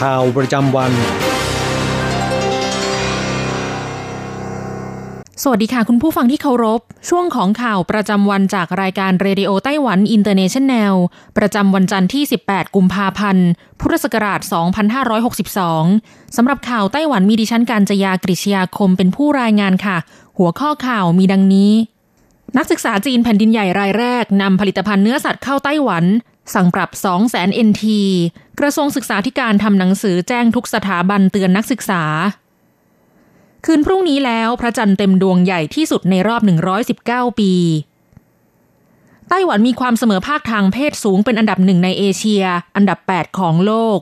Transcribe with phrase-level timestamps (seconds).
[0.00, 0.92] ข่าวประจำวัน
[5.42, 10.94] สวัสดีค่ะคุณผู้ฟังที่เคารพ ช่วงของข่าวประจำวันจากรายการ Radio Taiwan International
[11.38, 13.48] ประจำวันจันทร์ที่ 18 กุมภาพันธ์
[13.80, 14.40] พุทธศักราช
[15.38, 19.96] 2562 สำหรับข่าวไต้หวันมีดิฉันการจยากริชยาคมเป็นผู้รายงานค่ะ
[20.38, 21.72] หัวข้อข่าวมีดังนี้
[22.56, 26.04] นักศึกษาจีนแผ่นดินใหญ่รายแรกนำผลิตภัณฑ์เนื้อสัตว์เข้าไต้หวัน
[26.54, 27.84] สั่งปรับ 2 0 0 0 0 0 NT
[28.60, 32.02] กระทรวงศึกษาธิการทำหนังสือแจ้งทุกสถาบันเตือนนักศึกษา
[33.64, 36.42] คืนพรุ่งนี้แล้วพระจันทร์เต็มดวงใหญ่ที่สุดในรอบ
[36.90, 37.52] 119 ปี
[39.28, 42.44] ไต้หวันมีความเสมอภาคทางเพศสูงเป็นอันดับหนึ่งในเอเชีย
[42.76, 44.00] อันดับ 8 ของโลก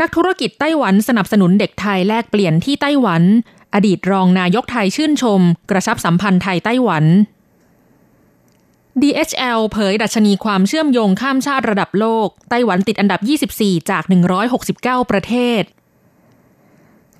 [0.00, 3.22] นักธุรกิจไต้หวันสนับสนุนเด็กไทยแลกเปลี่ยนที่ไต้หวัน
[3.74, 7.04] อดีตรองนายกไทยชื่นชม กระชับสัมพันธ์ไทยไต้หวัน
[9.02, 13.20] DHL เผยดัชนีความเชื่อมโยงข้ามชาติระดับโลก ไต้หวันติดอันดับ
[13.54, 14.04] 24 จาก
[14.58, 15.62] 169 ประเทศ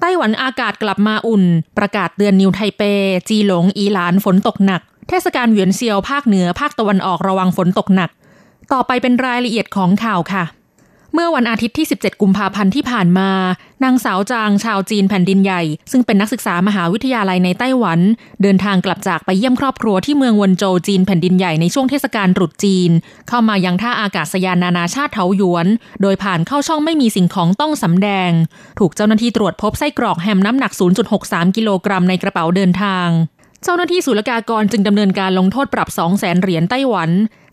[0.00, 1.44] ไต้หวันอากาศกลับมาอุ่น
[1.78, 2.82] ประกาศเตือนนิวไทเป
[3.28, 8.10] จีหลง อีหลานฝนตกหนัก เทศกาลเหวียนเซียวภาคเหนือภาคตะวันออกระวังฝนตกหนัก
[8.72, 10.44] ต่อไปเป็นรายละเอียดของข่าวค่ะ
[11.14, 13.30] เมื่อวันอาทิตย์ที่ 17 กุมภาพันธ์ที่ผ่านมา
[13.84, 18.00] นางสาวจางชาวจีนแผ่นดินใหญ่ ซึ่งเป็นนักศึกษามหาวิทยาลัยในไต้หวัน
[18.42, 22.90] เดินทางกลับจากไปเยี่ยมครอบครัวที่เมืองวนโจวจีนแผ่นดินใหญ่ในช่วงเทศกาลตรุษจีน
[23.28, 25.66] เข้ามายังท่าอากาศยานนานาชาติเถาหยวน
[26.02, 28.30] โดยผ่านเข้าช่องไม่มีสิ่งของต้องสำแดง
[28.78, 30.72] ถูกเจ้าหน้าที่ตรวจพบไส้กรอกแฮมน้ำหนัก
[31.14, 33.08] 0.63 กิโลกรัมในกระเป๋าเดินทาง
[33.64, 37.10] เจ้าหน้าที่ศุลกากรจึงดำเนินการลงโทษปรับ 2 0 0 0 0 0เหรียญไต้หวัน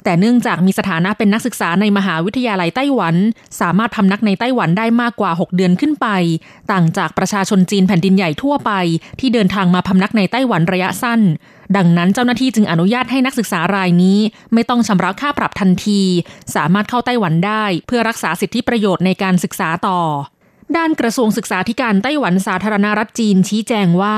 [0.07, 3.15] แต่เนื่องจากมีสถานะเป็นนักศึกษาในมหาวิทยาลัยไต้หวัน
[3.61, 6.07] สามารถพำนักในไต้หวันได้มากกว่า 6 เดือนขึ้นไป
[6.71, 8.71] ต่างจากประชาชนจีนแผ่นดินใหญ่ทั่วไป
[9.19, 11.21] ที่เดินทางมาพำนักในไต้หวันระยะสั้น
[11.75, 14.19] ดังนั้นเจ้าหน้าที่จึงอนุญาตให้นักศึกษารายนี้
[14.53, 16.01] ไม่ต้องชำระค่าปรับทันที
[16.55, 19.99] สามารถเข้าไต้หวันได้ เพื่อรักษาสิทธิประโยชน์ในการศึกษาต่อ
[20.77, 24.17] ด้านกระทรวงศึกษาธิการไต้หวันสาธารณรัฐจีนชี้แจงว่า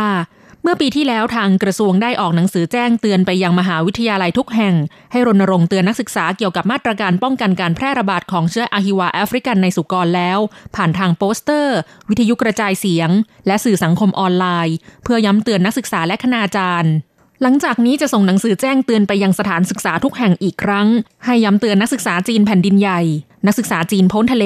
[0.63, 4.75] เมื่อปีที่แล้วทางกระทรวงได้ออกหนังสือแจ้งเตือนไปยังมหาวิทยาลัยทุกแห่ง
[5.11, 10.39] ให้รณรงค์เตือนนักศึกษาเกี่ยวกับมาตรการป้องกันการแพร่ระบาดของเชื้ออะฮิวาแอฟริกันในสุกรแล้ว
[10.75, 11.77] ผ่านทางโปสเตอร์
[12.09, 13.09] วิทยุกระจายเสียง
[13.47, 16.93] และสื่อสังคมออนไลน์ เพื่อย้ำเตือนนักศึกษาและคณาจารย์
[17.41, 20.87] หลังจากนี้จะส่งหนังสือแจ้งเตือนไปยังสถานศึกษาทุกแห่งอีกครั้ง
[21.25, 23.01] ให้ย้ำเตือนนักศึกษาจีนแผ่นดินใหญ่
[23.45, 24.45] นักศึกษาจีนพ้นทะเล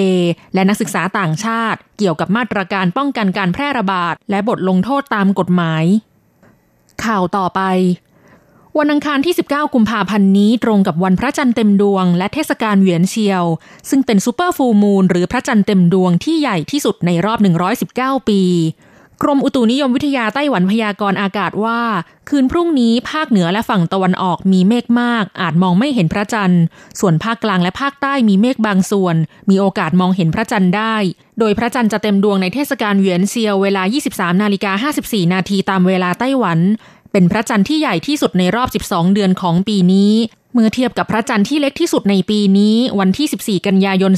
[0.53, 5.83] และนักศึกษาต่างชาติ เกี่ยวกับมาตรการป้องกันการแพร่ระบาด และบทลงโทษตามกฎหมาย
[7.05, 7.61] ข่าวต่อไป
[8.79, 13.43] วันอังคารที่ 19 กุมภาพันธ์นี้ตรงกับวันพระจันทร์เต็มดวง และเทศกาลเหวียนเซียว
[13.89, 17.39] ซึ่งเป็น super full moon หรือพระจันทร์เต็มดวงที่ใหญ่ที่สุดในรอบ
[17.83, 18.41] 119 ปี
[19.23, 21.81] กรมอุตุนิยมวิทยาไต้หวันพยากรณ์อากาศว่า
[22.29, 26.63] คืนพรุ่งนี้ภาคเหนือและฝั่งตะวันออกมีเมฆมาก อาจมองไม่เห็นพระจันทร์
[26.99, 29.15] ส่วนภาคกลางและภาคใต้มีเมฆบางส่วน
[29.49, 30.95] มีโอกาสมองเห็นพระจันทร์ได้
[31.39, 36.59] โดยพระจันทร์จะเต็มดวงในเทศกาลเหวียนเซียวเวลา 23 นาฬิกา54 นาทีตามเวลาไต้หวัน
[37.13, 40.13] เป็นพระจันทร์ที่ใหญ่ที่สุดในรอบ 12 เดือนของปีนี้
[40.53, 44.13] เมื่อเทียบกับพระจันทร์ที่เล็กที่สุดในปีนี้ วันที่ 14 กันยายน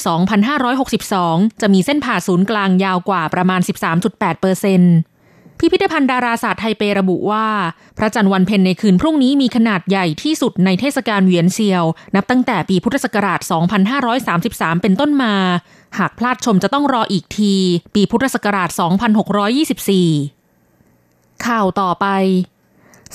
[0.78, 3.62] 2562 จะมีเส้นผ่าศูนย์กลางยาวกว่าประมาณ
[4.01, 4.95] 13.8เปอร์เซ็นต์
[5.59, 7.47] พิพิธภัณฑ์ดาราศาสตร์ไทเประบุว่า
[7.97, 11.83] พระจันทร์วันเพ็ญในคืนพรุ่งนี้มีขนาดใหญ่ที่สุดในเทศกาลเหวียนเซียว
[12.15, 13.39] นับตั้งแต่ปีพุทธศักราช
[14.12, 15.33] 2533 เป็นต้นมา
[15.98, 17.56] หากพลาดชมจะต้องรออีกที
[17.95, 18.69] ปีพุทธศักราช
[20.48, 22.07] 2624 ข่าวต่อไป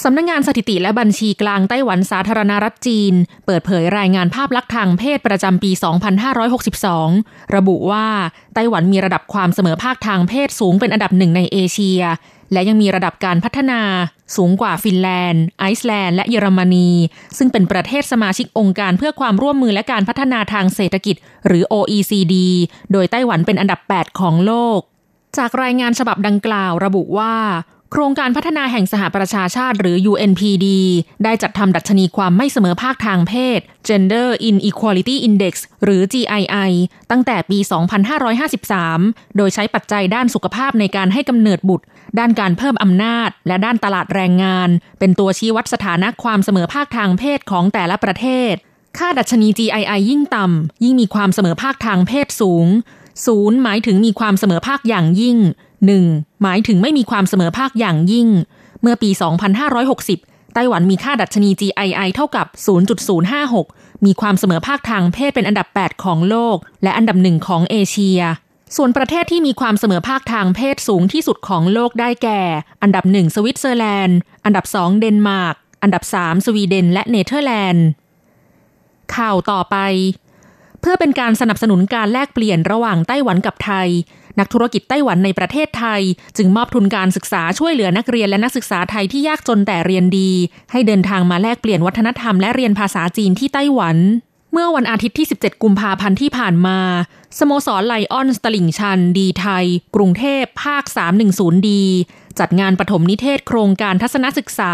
[0.05, 3.14] สำนักงานสถิติและบัญชีกลางไต้หวันสาธารณรัฐจีน
[3.47, 5.70] เปิดเผยรายงานภาพลักษณ์ทางเพศประจำปี
[6.62, 8.06] 2562 ระบุว่า
[8.55, 12.02] ไต้หวันมีระดับความเสมอภาคทางเพศสูงเป็นอันดับหนึ่งในเอเชีย
[12.52, 13.81] และยังมีระดับการพัฒนา
[14.37, 16.91] สูงกว่าฟินแลนด์ ไอซ์แลนด์ และเยอรมนี
[17.38, 21.17] ซึ่งเป็นประเทศสมาชิกองค์การเพื่อความร่วมมือและการพัฒนาทางเศรษฐกิจ
[21.47, 22.35] หรือ OECD
[22.93, 24.81] โดยไต้หวันเป็นอันดับ 8 ของโลก
[25.38, 27.35] จากรายงานฉบับดังกล่าวระบุว่า
[27.93, 30.67] โครงการพัฒนาแห่งสหประชาชาติหรือ UNPD
[31.25, 35.55] ได้จัดทำดัชนีความไม่เสมอภาคทางเพศ Gender Inequality Index
[35.85, 36.71] หรือ GII
[37.11, 37.59] ตั้งแต่ปี
[38.69, 41.85] 2553 โดยใช้ปัจจัยด้านสุขภาพในการให้กำเนิดบุตร
[42.19, 48.55] ด้านการเพิ่มอำนาจ และด้านตลาดแรงงาน เป็นตัวชี้วัดสถานะความเสมอภาคทางเพศของแต่ละประเทศ
[48.99, 52.67] ค่าดัชนี GII ยิ่งต่ำยิ่งมีความเสมอภาคทางเพศสูง
[53.27, 55.39] ศูนย์หมายถึงมีความเสมอภาคอย่างยิ่ง
[55.81, 56.43] 1.
[56.43, 58.29] หมายถึงไม่มีความเสมอภาคอย่างยิ่ง
[58.82, 59.11] เมื่อปี
[59.82, 62.47] 2560 ไต้หวันมีค่าดัชนี GII เท่ากับ
[63.27, 68.21] 0.056 มีความเสมอภาคทางเพศเป็นอันดับ 8 ของโลก และอันดับหนึ่งของเอเชีย
[68.77, 72.43] ส่วนประเทศที่มีความเสมอภาคทางเพศสูงที่สุดของโลกได้แก่
[72.83, 77.87] อันดับหนึ่งสวิตเซอร์แลนด์ อันดับสองเดนมาร์ก อันดับสามสวีเดน และเนเธอร์แลนด์
[79.17, 79.76] ข่าวต่อไป
[80.81, 83.88] เพื่อเป็นการสนับสนุนการแลกเปลี่ยนระหว่างไต้หวันกับไทย
[84.38, 86.03] นักธุรกิจไต้หวันในประเทศไทย
[86.37, 90.31] จึงมอบทุนการศึกษาช่วยเหลือนักเรียนและนักศึกษาไทยที่ยากจนแต่เรียนดี
[90.73, 93.97] ให้เดินทางมาแลกเปลี่ยนวัฒนธรรมและเรียนภาษาจีนที่ไต้หวัน
[94.53, 96.79] เมื่อวันอาทิตย์ที่ 17 กุมภาพันธ์ที่ผ่านมา
[97.38, 99.67] สโมสรไลออนส์ตลิงชันดีไทย
[99.97, 100.85] กรุงเทพภาค
[101.26, 101.85] 310ดี
[102.38, 104.73] จัดงานปฐมนิเทศโครงการทัศนศึกษา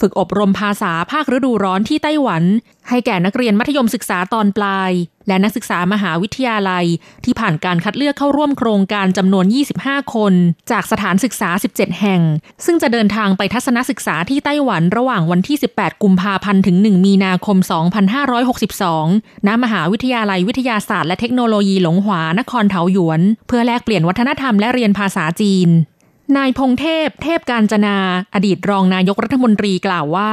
[0.00, 2.42] ฝึกอบรมภาษาภาคฤดูร้อนที่ไต้หวัน
[2.88, 4.92] ให้แก่นักเรียนมัธยมศึกษาตอนปลาย
[5.28, 6.86] และนักศึกษามหาวิทยาลัย
[7.24, 9.46] ที่ผ่านการคัดเลือกเข้าร่วมโครงการจำนวน
[9.80, 10.34] 25 คน
[10.70, 12.22] จากสถานศึกษา 17 แห่ง
[12.64, 17.56] ซึ่งจะเดินทางไปทัศนศึกษาที่ไต้หวันระหว่างวันที่ 18 กุมภาพันธ์ถึง 1 มีนาคม
[18.72, 25.70] 2562 ณ มหาวิทยาลัยวิทยาศาสตร์และเทคโนโลยีหลงหวานครเทาหยวน เพื่อแลกเปลี่ยนวัฒนธรรมและเรียนภาษาจีน
[26.36, 27.96] นายพงเทพ เทพการจนา
[28.34, 30.32] อดีตรองนายกรัฐมนตรีกล่าวว่า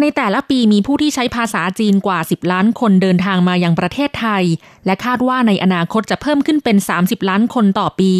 [0.00, 4.44] ในแต่ละปีมีผู้ที่ใช้ภาษาจีนกว่า 10 ล้านคนเดินทางมายังประเทศไทย
[4.86, 8.14] และคาดว่าในอนาคตจะเพิ่มขึ้นเป็น 30 ล้านคนต่อปี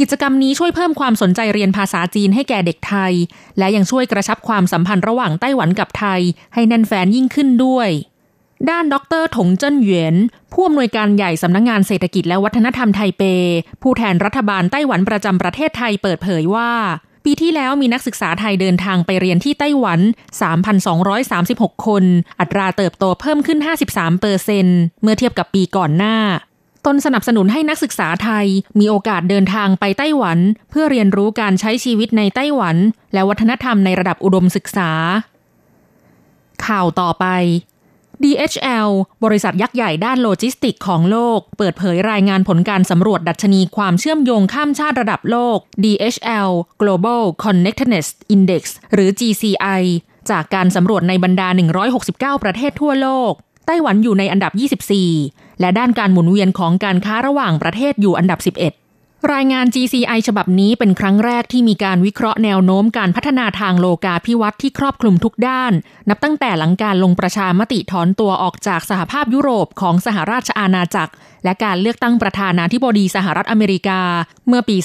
[0.00, 3.12] กิจกรรมนี้ช่วยเพิ่มความสนใจเรียนภาษาจีนให้แก่เด็กไทย
[3.58, 6.20] และยังช่วยกระชับความสัมพันธ์ระหว่างไต้หวันกับไทย
[6.54, 7.88] ให้แน่นแฟนยิ่งขึ้นด้วย
[8.70, 10.14] ด้านดรถงเจิ้นเหวียน
[10.52, 13.22] ผู้อำนวยการใหญ่สำนักงงานเศรษฐกิจและวัฒนธรรมไทเป
[13.82, 16.70] ผู้แทนรัฐบาลไต้หวันประจำประเทศไทยเปิดเผยว่า
[17.24, 20.00] ปีที่แล้วมีนักศึกษาไทยเดินทางไปเรียนที่ไต้หวัน
[20.72, 22.04] 3,236 คน
[22.40, 23.58] อัตราเติบโตเพิ่มขึ้น
[23.90, 24.66] 53เปอร์เซน
[25.02, 26.16] เมื่อเทียบกับปีก่อนหน้า
[26.86, 28.46] ตนสนับสนุนให้นักศึกษาไทย
[28.78, 30.38] มีโอกาสเดินทางไปไต้หวัน
[30.70, 32.76] เพื่อเรียนรู้การใช้ชีวิตในไต้หวัน
[33.14, 34.90] และวัฒนธรรมในระดับอุดมศึกษา
[36.66, 37.26] ข่าวต่อไป
[38.24, 38.88] DHL
[39.24, 46.50] บริษัทยักษ์ใหญ่ด้านโลจิสติกของโลก เปิดเผยรายงานผลการสำรวจดัชนีความเชื่อมโยงข้ามชาติระดับโลก DHL
[46.80, 48.62] Global Connectedness Index
[48.92, 49.82] หรือ GCI
[50.30, 51.48] จากการสำรวจในบรรดา
[52.36, 53.32] 169 ประเทศทั่วโลก
[53.66, 54.52] ไต้หวันอยู่ในอันดับ
[55.06, 58.87] 24 และด้านการหมุนเวียนของการค้าระหว่างประเทศอยู่อันดับ 11
[59.34, 65.72] รายงาน GCI ฉบับนี้เป็นครั้งแรกที่มีการวิเคราะห์แนวโน้มการพัฒนาทางโลกาภิวัตน์ที่ครอบคลุมทุกด้าน
[66.08, 71.12] นับตั้งแต่หลังการลงประชามติถอนตัวออกจากสหภาพยุโรปของสหราชอาณาจักร
[71.44, 74.00] และการเลือกตั้งประธานาธิบดีสหรัฐอเมริกา
[74.48, 74.76] เมื่อปี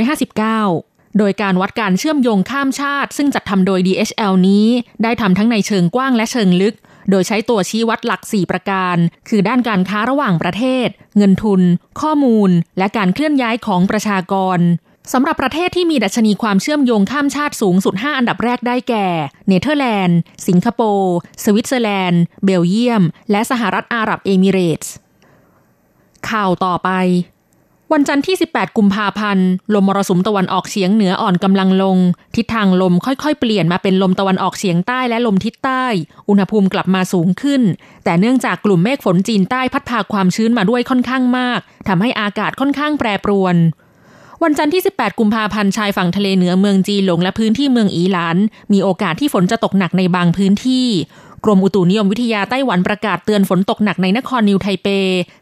[0.00, 4.66] 2559 โดยการวัดการเชื่อมโยงข้ามชาติ ซึ่งจัดทำโดย DHL นี้
[5.02, 6.74] ได้ทำทั้งในเชิงกว้างและเชิงลึก
[7.10, 8.96] โดยใช้ตัวชี้วัดหลัก 4 ประการ
[9.28, 11.60] คือด้านการค้าระหว่างประเทศ เงินทุน
[12.00, 14.60] ข้อมูล และการเคลื่อนย้ายของประชากร
[15.12, 19.08] สำหรับประเทศที่มีดัชนีความเชื่อมโยงข้ามชาติสูงสุด 5 อันดับแรกได้แก่
[19.48, 24.92] เนเธอร์แลนด์ สิงคโปร์ สวิตเซอร์แลนด์ เบลเยียม และสหรัฐอาหรับเอมิเรตส์
[26.30, 26.90] ข่าวต่อไป
[27.92, 31.96] วันจันทร์ที่ 18 กุมภาพันธ์ ลมมรสุมตะวันออกเฉียงเหนืออ่อนกำลังลง
[32.36, 35.84] ทิศทางลมค่อยๆ เปลี่ยนมาเป็นลมตะวันออกเฉียงใต้และลมทิศใต้
[36.28, 37.62] อุณหภูมิกลับมาสูงขึ้น
[38.04, 43.56] แต่เนื่องจากกลุ่มเมฆฝนจีนใต้พัดพาความชื้นมาด้วยค่อนข้างมากทำให้อากาศค่อนข้างแปรปรวน
[44.42, 48.36] วันจันทร์ที่ 18 กุมภาพันธ์ชายฝั่งทะเลเหนือเมืองจีหลงและพื้นที่เมืองอีหลาน
[48.72, 50.86] มีโอกาสที่ฝนจะตกหนักในบางพื้นที่
[51.44, 54.88] กรมอุตุนิยมวิทยาไต้หวันประกาศเตือนฝนตกหนักในนครนิวไทเป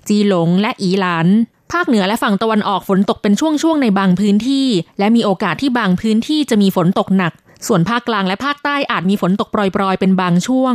[0.09, 1.29] จีหลง และอีหลาน
[1.73, 4.67] ภาคเหนือและฝั่งตะวันออกฝนตกเป็นช่วงๆในบางพื้นที่
[4.99, 7.33] และมีโอกาสที่บางพื้นที่จะมีฝนตกหนัก
[7.69, 10.75] ส่วนภาคกลางและภาคใต้อาจมีฝนตกโปรยๆ เป็นบางช่วง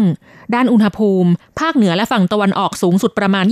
[0.53, 3.45] ด้านอุณหภูมิ ภาคเหนือและฝั่งตะวันออกสูงสุดประมาณ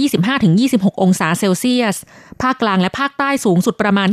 [0.48, 1.96] 25-26 องศาเซลเซียส
[2.42, 4.08] ภาคกลางและภาคใต้สูงสุดประมาณ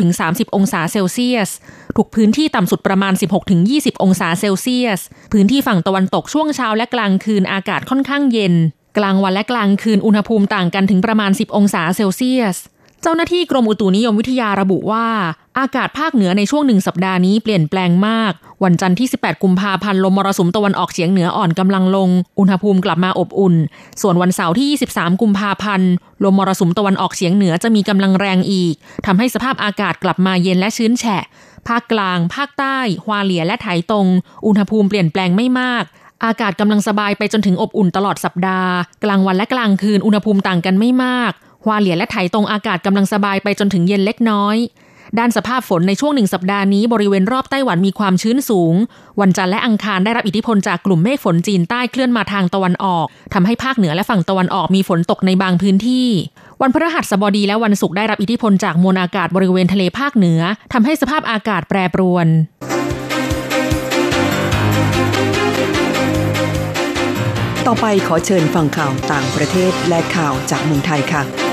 [0.00, 1.48] 29-30 องศาเซลเซียส
[1.96, 3.12] ทุกพื้นที่ต่ำสุดประมาณ
[3.58, 5.00] 16-20 องศาเซลเซียส
[5.32, 8.54] พื้นที่ฝั่งตะวันตกช่วงเช้าและกลางคืนอากาศค่อนข้างเย็น
[8.98, 12.56] กลางวันและกลางคืนอุณหภูมิต่างกันถึงประมาณ 10 องศาเซลเซียส
[13.04, 15.06] เจ้าหน้าที่กรมอุตุนิยมวิทยาระบุว่า
[15.58, 18.32] อากาศภาคเหนือในช่วงหนึ่งสัปดาห์นี้เปลี่ยนแปลงมาก
[18.64, 23.54] วันจันทร์ที่ 18 กุมภาพันธ์ลมมรสุมตะวันออกเฉียงเหนืออ่อนกำลังลง อุณหภูมิกลับมาอบอุ่น
[24.02, 25.90] ส่วนวันเสาร์ที่ 23 กุมภาพันธ์
[26.24, 28.74] ลมมรสุมตะวันออกเฉียงเหนือจะมีกำลังแรงอีก
[29.06, 31.22] ทำให้สภาพอากาศกลับมาเย็นและชื้นแฉะ
[31.68, 34.06] ภาคกลาง ภาคใต้ฮวาเหลียและไถตง
[34.46, 35.84] อุณหภูมิเปลี่ยนแปลงไม่มาก
[36.24, 38.70] อากาศกำลังสบายไปจนถึงอบอุ่นตลอดสัปดาห์
[39.04, 41.32] กลางวันและกลางคืนอุณหภูมิต่างกันไม่มาก
[41.64, 44.56] ฮวาเหลียและไถตรงอากาศกำลังสบายไปจนถึงเย็นเล็กน้อย
[45.18, 48.74] ด้านสภาพฝนในช่วงหนึ่งสัปดาห์นี้บริเวณรอบไต้หวันมีความชื้นสูง
[49.20, 56.08] วันจันทร์และอังคารได้รับอิทธิพลจากกลุ่มเมฆฝนจีนใต้เคลื่อนมาทางตะวันออกทำให้ภาคเหนือและฝั่งตะวันออกมีฝนตกในบางพื้นที่
[56.60, 60.40] วันพฤหัสบดีและวันศุกร์ได้รับอิทธิพลจากมวลอากาศบริเวณทะเลภาคเหนือ
[60.72, 62.26] ทำให้สภาพอากาศแปรปรวน
[67.66, 71.51] ต่อไปขอเชิญฟังข่าวต่างประเทศและข่าวจากเมืองไทยค่ะ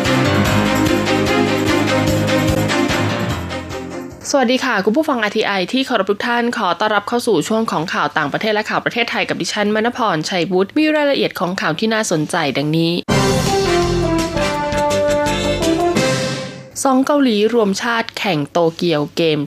[4.32, 12.92] สวัสดีค่ะ คุณผู้ฟัง RTI ที่เคารพทุกท่านขอต้อนรับเข้าสู่ช่วงของข่าวต่างประเทศและข่าวประเทศไทยกับดิฉันมณพรชัยบุตรมีรายละเอียดของข่าวที่น่าสนใจดังนี้
[16.84, 19.39] สองเกาหลีรวมชาติแข่งโตเกียวเกม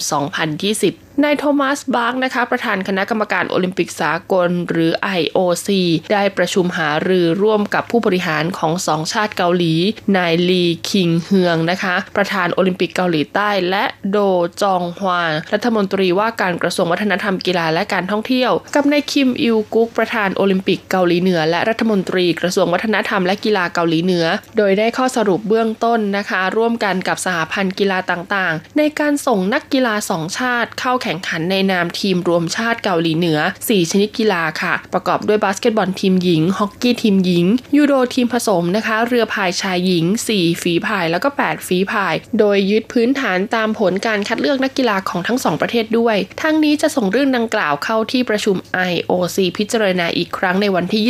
[0.48, 5.68] 2020 นายโทมัสบาร์กนะคะประธานคณะกรรมการโอลิมปิกสากลหรือ IOC
[6.12, 9.74] ได้ประชุมหารือร่วมกับผู้บริหารของสองชาติเกาหลี
[10.16, 14.18] นายลีคิงเฮืองนะคะ ประธานโอลิมปิกเกาหลีใต้ และโด
[14.62, 24.26] จองฮวานรัฐมนตรีว่าการกระทรวงวัฒนธรรมกีฬาและการท่องเที่ยว กับนายคิมอิลกุกประธานโอลิมปิกเกาหลีเหนือ และรัฐมนตรีกระทรวงวัฒนธรรมและกีฬาเกาหลีเหนือ
[24.56, 37.44] โดยได้ข้อสรุปเบื้องต้นนะคะ ร่วมกันกับสหพันธ์กีฬาต่างๆ ในการส่งนักกีฬาสองชาติเข้าแข่งขันในนามทีมรวมชาติเกาหลีเหนือ 4 ชนิดกีฬาค่ะ ประกอบด้วยบาสเกตบอลทีมหญิง ฮอกกี้ทีมหญิง
[37.76, 40.04] ยูโดทีมผสมนะคะ เรือพายชายหญิง
[40.34, 48.56] 4 ฝีพายแล้วก็ 8 ฝีพาย โดยยึดพื้นฐานตามผลการคัดเลือกนักกีฬาของทั้งสองประเทศด้วย ทั้งนี้จะส่งเรื่องดังกล่าวเข้าที่ประชุม
[48.90, 51.02] IOC พิจารณาอีกครั้งในวันที่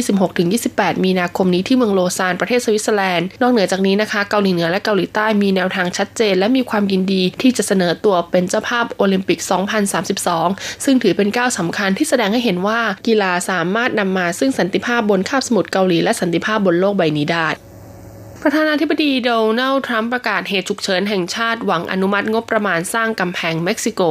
[0.68, 9.38] 26-28 มีนาคมนี้ที่เมืองโลซานประเทศสวิตเซอร์แลนด์ นอกเหนือจากนี้นะคะเกาหลีเหนือและเกาหลีใต้มีแนวทางชัดเจน และมีความยินดีที่จะเสนอตัวเป็นเจ้าภาพโอลิมปิก
[9.90, 17.48] 2032 ซึ่งถือเป็นก้าวสำคัญที่แสดงให้เห็นว่ากีฬาสามารถนำมาซึ่งสันติภาพบนคาบสมุทรเกาหลีและสันติภาพบนโลกใบนี้ได้
[18.42, 24.02] ประธานาธิบดีโดนัลด์ทรัมป์ประกาศเหตุฉุกเฉินแห่งชาติหวังอนุมัติงบประมาณสร้างกำแพงเม็กซิโก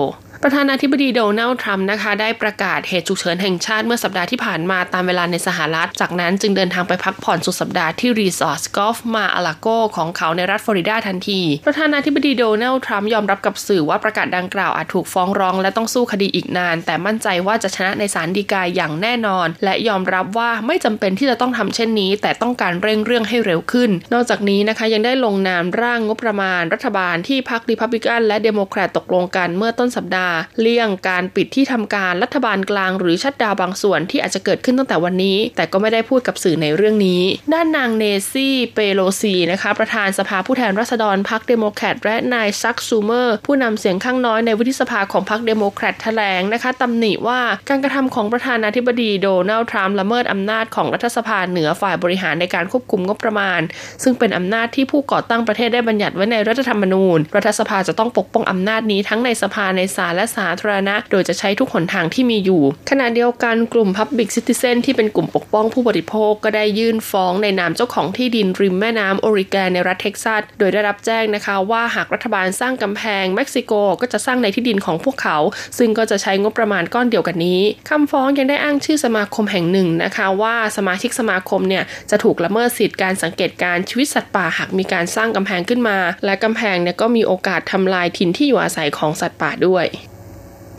[0.45, 9.67] ประธานาธิบดีโดนัลด์ทรัมป์นะคะได้ประกาศเหตุฉุกเฉินแห่งชาติเมื่อสัปดาห์ที่ผ่านมาตามเวลาในสหรัฐ จากนั้นจึงเดินทางไปพักผ่อนสุดสัปดาห์ที่รีสอร์ทกอล์ฟมาร์อาลาโก
[9.97, 37.21] ของเขาในรัฐฟลอริดาทันที ประธานาธิบดีโดนัลด์ทรัมป์ยอมรับกับสื่อว่าประกาศดังกล่าวอาจถูกฟ้องร้องและต้องสู้คดีอีกนาน แต่มั่นใจว่าจะชนะในศาลฎีกาอย่างแน่นอน และยอมรับว่าไม่จำเป็นที่จะต้องทำเช่นนี้ แต่ต้องการเร่งเรื่องให้เร็วขึ้น นอกจากนี้นะคะยังได้ลงนามร่างงบประมาณรัฐบาลที่พรรครีพับลิกันและเดโมแครตตกลงกันเมื่อต้นสัปดาห์เลี่ยงการปิดที่ทำการรัฐบาลกลางหรือชัตดาวน์บางส่วนที่อาจจะเกิดขึ้นตั้งแต่วันนี้ แต่ก็ไม่ได้พูดกับสื่อในเรื่องนี้
[37.53, 53.61] ด้านนางแนนซี เพโลซีนะคะประธานสภาผู้แทนราษฎรพรรคเดโมแครตและนายชัค ชูเมอร์ ผู้นำเสียงข้างน้อยในวุฒิสภาของพรรคเดโมแครตแถลงนะคะตำหนิว่าการกระทำของประธานาธิบดีโดนัลด์ทรัมป์ละเมิดอำนาจของรัฐสภาเหนือฝ่ายบริหารในการควบคุมงบประมาณ
[54.03, 75.37] ซึ่งเป็นอำนาจที่ผู้ก่อตั้งประเทศได้บัญญัติไว้ในรัฐธรรมนูญ รัฐสภาจะต้องปกป้องอำนาจนี้ทั้งในสภาในศาลและสาธารณะ โดยจะใช้ทุกหนทางที่มีอยู่ ขณะเดียวกันกลุ่ม Public Citizen ที่เป็นกลุ่มปกป้องผู้บริโภคก็ได้ยื่นฟ้องในนามเจ้าของที่ดินริมแม่น้ำโอริแกนในรัฐเท็กซัส โดยได้รับแจ้งนะคะว่าหากรัฐบาลสร้างกำแพงเม็กซิโกก็จะสร้างในที่ดินของพวกเขา
[75.77, 89.85] ซึ่งก็จะใช้งบประมาณก้อนเดียวกันนี้คำฟ้องยังได้อ้างชื่อสมาคมแห่งหนึ่งนะคะว่าสมาชิกสมาคมเนี่ยจะถูกละเมิดสิทธิการสังเกตการชีวิตสัตว์ป่าหากมีการสร้างกำแพงขึ้นมา และกำแพงเนี่ยก็มีโอกาสทำลายถิ่นที่อยู่อาศัยของสัตว์ป่าด้วย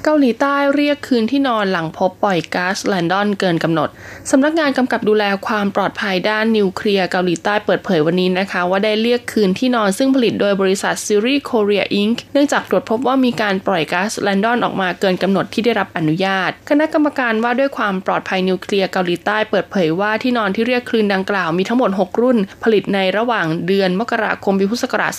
[0.06, 3.88] เกาหลีใต้เรียกคืนที่นอนหลังพบปล่อยก๊าซแลนดอนเกินกำหนด
[4.30, 25.12] สำนักงานกำกับดูแลความปลอดภัยด้านนิวเคลียร์เกาหลีใต้เปิดเผยวันนี้นะคะ ว่าได้เรียกคืนที่นอนซึ่งผลิตโดยบริษัทซีรีส์โคเรียอิงค์เนื่องจากตรวจพบว่ามีการปล่อยก๊าซแลนดอนออกมาเกินกำหนดที่ได้รับอนุญาต คณะกรรมการว่าด้วยความปลอดภัยนิวเคลียร์เกาหลีใต้เปิดเผยว่าที่นอนที่เรียกคืนดังกล่าวมีทั้งหมด 6 รุ่น ผลิตในระหว่างเดือนมกราคมปีพุทธศักราช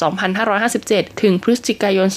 [0.58, 2.08] 2557 ถึงพฤศจิกายน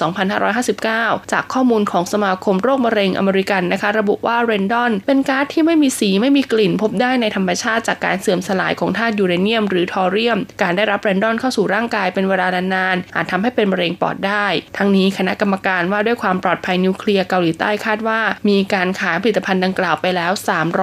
[0.61, 14.45] 2559 จากข้อมูลของสมาคมโรคมะเร็งอเมริกันนะคะ ระบุว่าเรดอนเป็นก๊าซที่ไม่มีสีไม่มีกลิ่น พบได้ในธรรมชาติจากการเสื่อมสลายของธาตุยูเรเนียม หรือทอเรียม การได้รับเรดอนเข้าสู่ร่างกายเป็นเวลานานๆอาจทำให้เป็นมะเร็งปอดได้
[14.77, 20.31] ทั้งนี้คณะกรรมการว่าด้วยความปลอดภัยนิวเคลียร์เกาหลีใต้คาดว่า มีการขายผลิตภัณฑ์ดังกล่าวไปแล้ว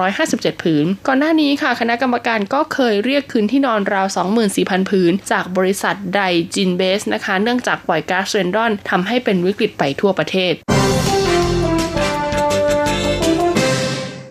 [0.05, 4.07] 357 ผืน ก่อนหน้านี้ค่ะ คณะกรรมการก็เคยเรียกคืนที่นอนราว
[4.49, 6.21] 24,000 ผืน จากบริษัทได
[6.55, 10.53] จินเบสนะคะ เนื่องจากปล่อยก๊าซเรนดอนทำให้เป็นวิกฤตไปทั่วประเทศ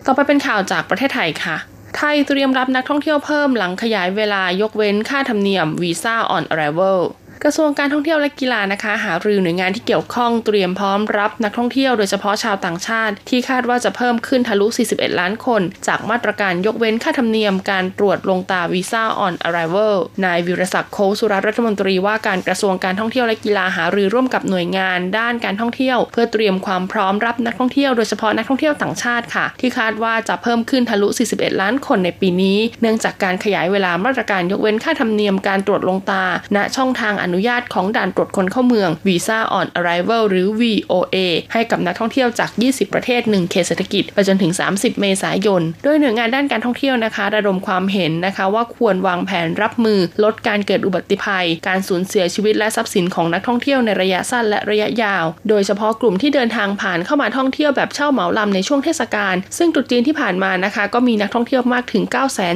[0.05, 1.55] ต่อไปเป็นข่าวจากประเทศไทยค่ะ
[1.97, 6.99] ไทยเตรียมรับนักท่องเที่ยวเพิ่มหลังขยายเวลายกเว้นค่าธรรมเนียมวีซ่าออนอ r r i v a l
[7.47, 36.23] กระทรวงการท่องเที่ยวและกีฬานะคะ หารือหน่วยงานที่เกี่ยวข้องเตรียมพร้อมรับนักท่องเที่ยวโดยเฉพาะชาวต่างชาติ ที่คาดว่าจะเพิ่มขึ้นทะลุ 41 ล้านคน จากมาตรการยกเว้นค่าธรรมเนียมการตรวจลงตาวีซ่า on arrival นายวิรศักดิ์โคสุรัตรัฐมนตรีว่าการกระทรวงการท่องเที่ยวและกีฬาหารือร่วมกับหน่วยงาน ด้านการท่องเที่ยว เพื่อเตรียมความพร้อมรับนักท่องเที่ยวโดยเฉพาะนักท่องเที่ยวต่างชาติค่ะ ที่คาดว่าจะเพิ่มขึ้นทะลุ 41 ล้านคนในปีนี้ เนื่องจากการขยายเวลามาตรการยกเว้นค่าธรรมเนียมการตรวจลงตา
[36.55, 41.17] ณช่องทางอนุุญาตของด่านตรวจคนเข้าเมือง Visa on Arrival หรือ VOA
[41.53, 62.03] ให้กับนักท่องเที่ยวจาก 20 ประเทศ 1 เขตเศรษฐกิจไปจนถึง 30 เมษายน โดยหน่วยงานด้านการท่องเที่ยวนะคะ ระดมความเห็นนะคะว่าควรวางแผนรับมือ ลดการเกิดอุบัติภัย การสูญเสียชีวิตและทรัพย์สินของนักท่องเที่ยวในระยะสั้นและระยะยาว โดยเฉพาะกลุ่มที่เดินทางผ่านเข้ามาท่องเที่ยวแบบเช่าเหมาลำในช่วงเทศกาล ซึ่งตรุษจีนที่ผ่านมานะคะ ก็มีนักท่องเที่ยวมากถึง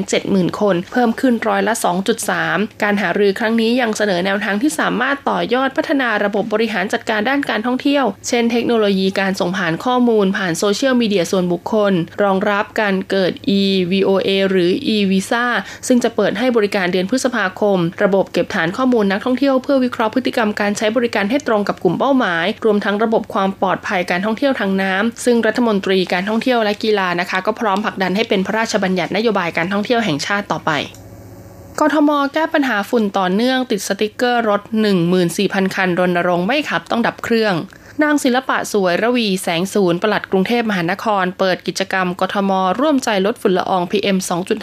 [0.03, 1.73] 970,000 คน เพิ่มขึ้นร้อยละ
[2.29, 15.45] 2.3 การหารือครั้งนี้ยังเสนอแนวทางที่สามารถต่อยอดพัฒนาระบบบริหารจัดการด้านการท่องเที่ยว เช่นเทคโนโลยีการส่งผ่านข้อมูลผ่านโซเชียลมีเดียส่วนบุคคล รองรับการเกิด e-VOA หรือ e-Visa
[15.87, 30.71] ซึ่งจะเปิดให้บริการเดือนพฤษภาคม ระบบเก็บฐานข้อมูลนักท่องเที่ยวเพื่อวิเคราะห์พฤติกรรมการใช้บริการให้ตรงกับกลุ่มเป้าหมาย รวมทั้งระบบความปลอดภัยการท่องเที่ยวทางน้ำซึ่งรัฐมนตรีการท่องเที่ยวและกีฬานะคะ ก็พร้อมผลักดันให้เป็นพระราชบัญญัตินโยบายการท่องเที่ยวแห่งชาติต่อไป
[31.81, 34.61] กทมแก้ปัญหาฝุ่นต่อเนื่องติดสติกเกอร์รถ
[35.17, 37.53] 14,000 คันรณรงค์ไม่ขับต้องดับเครื่อง
[38.03, 44.17] นางศิลปะสวยระวีแสงศูนย์ปลัดกรุงเทพมหานคร เปิดกิจกรรมกทม ร่วมใจลดฝุ่นละออง PM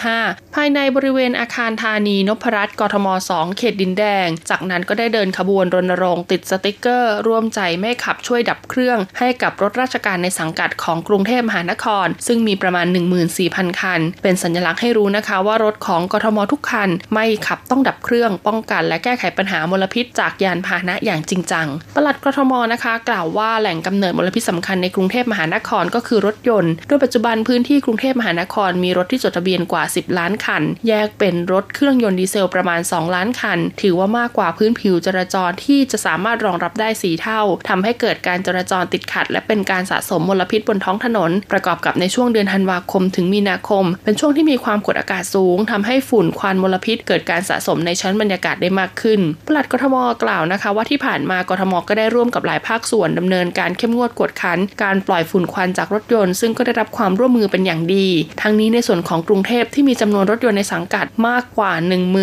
[0.05, 12.87] 2.5 ภายในบริเวณอาคารธานีนพรัตน์กทม 2 เขตดินแดง จากนั้นก็ได้เดินขบวนรณรงค์ติดสติกเกอร์ ร่วมใจไม่ขับช่วยดับเครื่อง ให้กับรถราชการในสังกัดของกรุงเทพมหานคร ซึ่งมีประมาณ
[13.35, 37.23] 14,000 คัน เป็นสัญลักษณ์ให้รู้นะคะว่ารถของกทมทุกคัน ไม่ขับต้องดับเครื่อง ป้องกัน และแก้ไขปัญหามลพิษจากยานพาหนะอย่างจริงจังปลัดกทมนะคะ กล่าวว่าแหล่งกำเนิดมลพิษสำคัญในกรุงเทพมหานครก็คือรถยนต์ โดยปัจจุบันพื้นที่กรุงเทพมหานครมีรถที่จดทะเบียนกว่า 10 ล้านคัน แยกเป็นรถเครื่องยนต์ดีเซลประมาณ 2 ล้านคัน ถือว่ามากกว่าพื้นผิวจราจรที่จะสามารถรองรับได้ 4
[37.23, 58.07] เท่าทำให้เกิดการจราจรติดขัด และเป็นการสะสมมลพิษบนท้องถนน ประกอบกับในช่วงเดือนธันวาคมถึงมีนาคม เป็นช่วงที่มีความกดอากาศสูงทำให้ฝุ่นควันมลพิษ เกิดการสะสมในชั้นบรรยากาศได้มากขึ้นปลัดกทมกล่าวนะคะ ว่าที่ผ่านมากทมก็ได้ร่วมกับหลายภาคส่วนดำเนินการเข้มงวดกวดขัน การปล่อยฝุ่นควันจากรถยนต์ ซึ่งก็ได้รับความร่วมมือเป็นอย่างดี
[58.43, 61.73] ทั้งนี้ในส่วนของกรุงเทพที่มีจำนวนรถยนต์ในสังกัดมากกว่า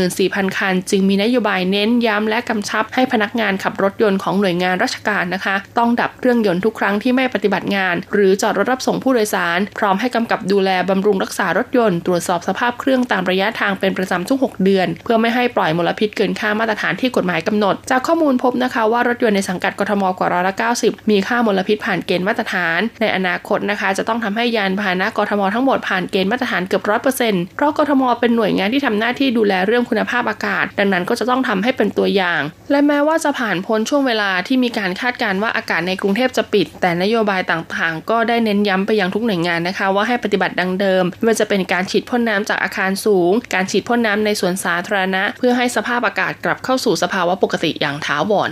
[0.03, 32.41] 14,000 คัน จึงมีนโยบายเน้นย้ำและกำชับให้พนักงานขับรถยนต์ของหน่วยงานราชการนะคะ ต้องดับเครื่องยนต์ทุกครั้งที่ไม่ปฏิบัติงาน หรือจอดรถรับส่งผู้โดยสาร พร้อมให้กำกับดูแลบำรุงรักษารถยนต์ตรวจสอบสภาพเครื่องตามระยะทางเป็นประจำทุก 6 เดือน เพื่อไม่ให้ปล่อยมลพิษเกินค่ามาตรฐานที่กฎหมายกำหนด จากข้อมูลพบนะคะว่ารถยนต์ในสังกัดกทมกว่าร้อยละ90มีค่ามลพิษผ่านเกณฑ์มาตรฐาน ในอนาคตนะคะ จะต้องทำให้ยานพาหนะกทมทั้งหมดผ่านเกณฑ์มาตรฐานเกือบร้อยเปอร์เซ็นต์เพราะกทมเป็นหน่วยงานที่ทำหน้าที่ดูแลเรื่องคุณภาพอากาศ ดังนั้นก็จะต้องทำให้เป็นตัวอย่าง
[32.71, 48.51] และแม้ว่าจะผ่านพ้นช่วงเวลาที่มีการคาดการณ์ว่าอากาศในกรุงเทพจะปิด แต่นโยบายต่างๆ ก็ได้เน้นย้ำไปยังทุกหน่วยงานนะคะ ว่าให้ปฏิบัติดังเดิมไม่ว่าจะเป็นการฉีดพ่นน้ำจากอาคารสูง การฉีดพ่นน้ำในสวนสาธารณะ เพื่อให้สภาพอากาศกลับเข้าสู่สภาวะปกติอย่างถาวร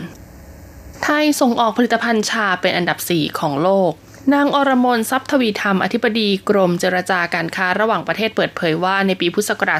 [1.03, 3.93] ไทยส่งออกผลิตภัณฑ์ชาเป็นอันดับ 4 ของโลก
[4.34, 9.79] นางอรมนทรัพย์ทวีธรรมอธิบดีกรมเจรจาการค้าระหว่างประเทศเปิดเผยว่าในปีพุทธศักราช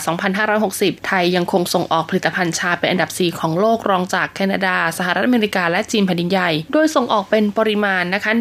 [0.58, 8.32] 2560 ไทยยังคงส่งออกผลิตภัณฑ์ชาเป็นอันดับ 4 ของโลกรองจากแคนาดา สหรัฐอเมริกาและจีนแผ่นดินใหญ่ โดยส่งออกเป็นปริมาณนะคะ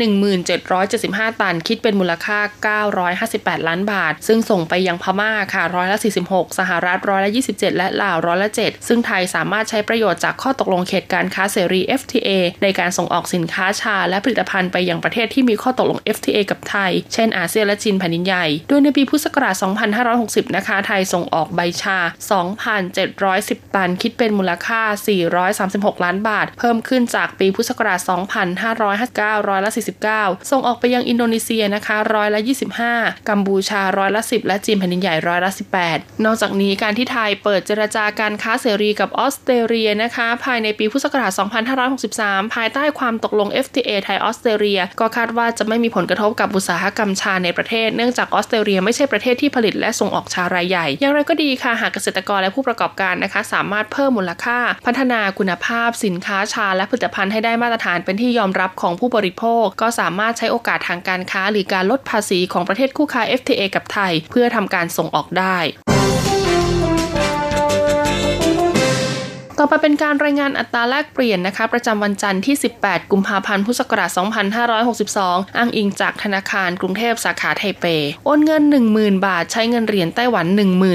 [0.67, 2.85] 1775 ตันคิดเป็นมูลค่า
[3.19, 12.31] 958 ล้านบาท ซึ่งส่งไปยังพม่าค่ะร้อยละ 46 สหรัฐร้อยละ 27 และลาวร้อยละ 7 ซึ่งไทยสามารถใช้ประโยชน์จากข้อตกลงเขตการค้าเสรี FTA
[12.63, 19.55] ในการส่งออกสินค้าชาและผลิตภัณฑ์ไปยังประเทศที่มีข้อตกลง FTA กับไทย เช่นอาเซียนและจีนแผ่นดินใหญ่ โดยในปีพุทธศักราช
[20.05, 21.99] 2560 นะคะ ไทยส่งออกใบชา
[23.01, 24.83] 2,710 ตัน คิดเป็นมูลค่า
[25.59, 28.01] 436 ล้านบาท เพิ่มขึ้นจากปีพุทธศักราช
[28.75, 29.71] 2559 ร้อยละ
[30.11, 32.41] 49 ส่งออกไปยังอินโดนีเซียนะคะ ร้อยละ
[32.85, 35.51] 25 กัมพูชา ร้อยละ 10 และจีนแผ่นดินใหญ่ ร้อยละ
[35.87, 41.33] 18 นอกจากนี้การที่ไทยเปิดเจรจาการค้าเสรีกับออสเตรเลียนะคะ ภายในปีพุทธศักราช
[41.91, 64.13] 2563 ภายใต้ความตกลง FTA ไทยออสเตรเลีย ก็คาดว่าจะไม่มีผลกระทบกับอุตสาหกรรมชาในประเทศ เนื่องจากออสเตรเลียไม่ใช่ประเทศที่ผลิตและส่งออกชารายใหญ่ อย่างไรก็ดีค่ะ หากเกษตรกรและผู้ประกอบการนะคะ สามารถเพิ่มมูลค่า พัฒนาคุณภาพ สินค้าชาและผลิตภัณฑ์ให้ได้มาตรฐานเป็นที่ยอมรับของผู้บริโภค ก็สามารถใช้โอกาสทางการค้า หรือการลดภาษีของประเทศคู่ค้า FTA กับไทย
[64.31, 65.59] เพื่อทำการส่งออกได้
[69.63, 74.11] ต่อไปเป็นการรายงานอัตราแลกเปลี่ยนนะคะ ประจำวันจันทร์ที่ 18 กุมภาพันธ์ พุทธศักราช
[74.85, 77.85] 2562 อ้างอิงจากธนาคารกรุงเทพสาขาไทเป
[78.25, 78.63] โอนเงิน
[78.95, 80.47] 10,000 บาท ใช้เงินเหรียญไต้หวัน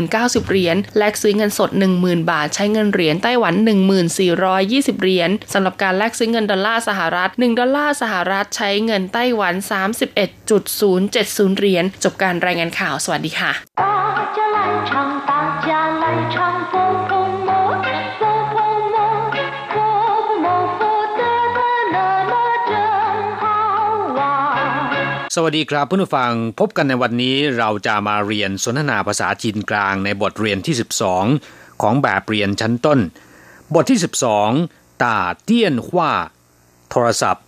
[0.01, 1.69] 10,090 เหรียญ แลกซื้อเงินสด
[2.01, 3.53] 10,000 บาท ใช้เงินเหรียญไต้หวัน
[4.27, 9.53] 1420 เหรียญสำหรับการแลกซื้อเงินดอลลาร์สหรัฐ 1 ดอลลาร์สหรัฐ ใช้เงินไต้หวัน
[10.35, 13.51] 31.070 เหรียญ จบการรายงานข่าว สวัสดีค่ะ
[25.34, 30.74] สวัสดีครับผู้ฟังพบกันในวันนี้เราจะมาเรียนสนทนาภาษาจีนกลางในบทเรียนที่
[31.28, 33.00] 12 ของแบบเรียนชั้นต้น
[33.74, 33.98] บทที่
[34.50, 36.12] 12ตาเตี้ยนว่า
[36.90, 37.44] โทรศัพท์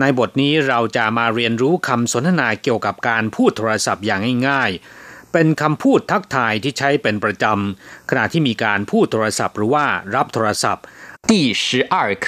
[0.00, 10.84] ในบทนี้เราจะมาเรียนรู้คำสนทนาเกี่ยวกับการพูดโทรศัพท์อย่างง่ายๆ เป็นคำพูดทักทายที่ใช้เป็นประจำขณะที่มีการพูดโทรศัพท์หรือว่ารับโทรศัพท์
[11.28, 11.30] 第
[11.62, 12.26] 十二课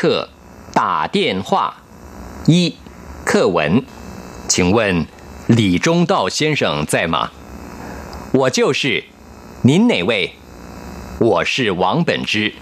[0.79, 0.81] 打
[1.15, 1.17] 电
[1.49, 1.49] 话
[2.53, 2.55] 一
[3.31, 3.59] 课文
[4.59, 5.07] 请问
[5.47, 7.31] 李中道先生在吗？
[8.33, 9.05] 我就是。
[9.63, 10.33] 您哪位？
[11.19, 12.53] 我是王本之。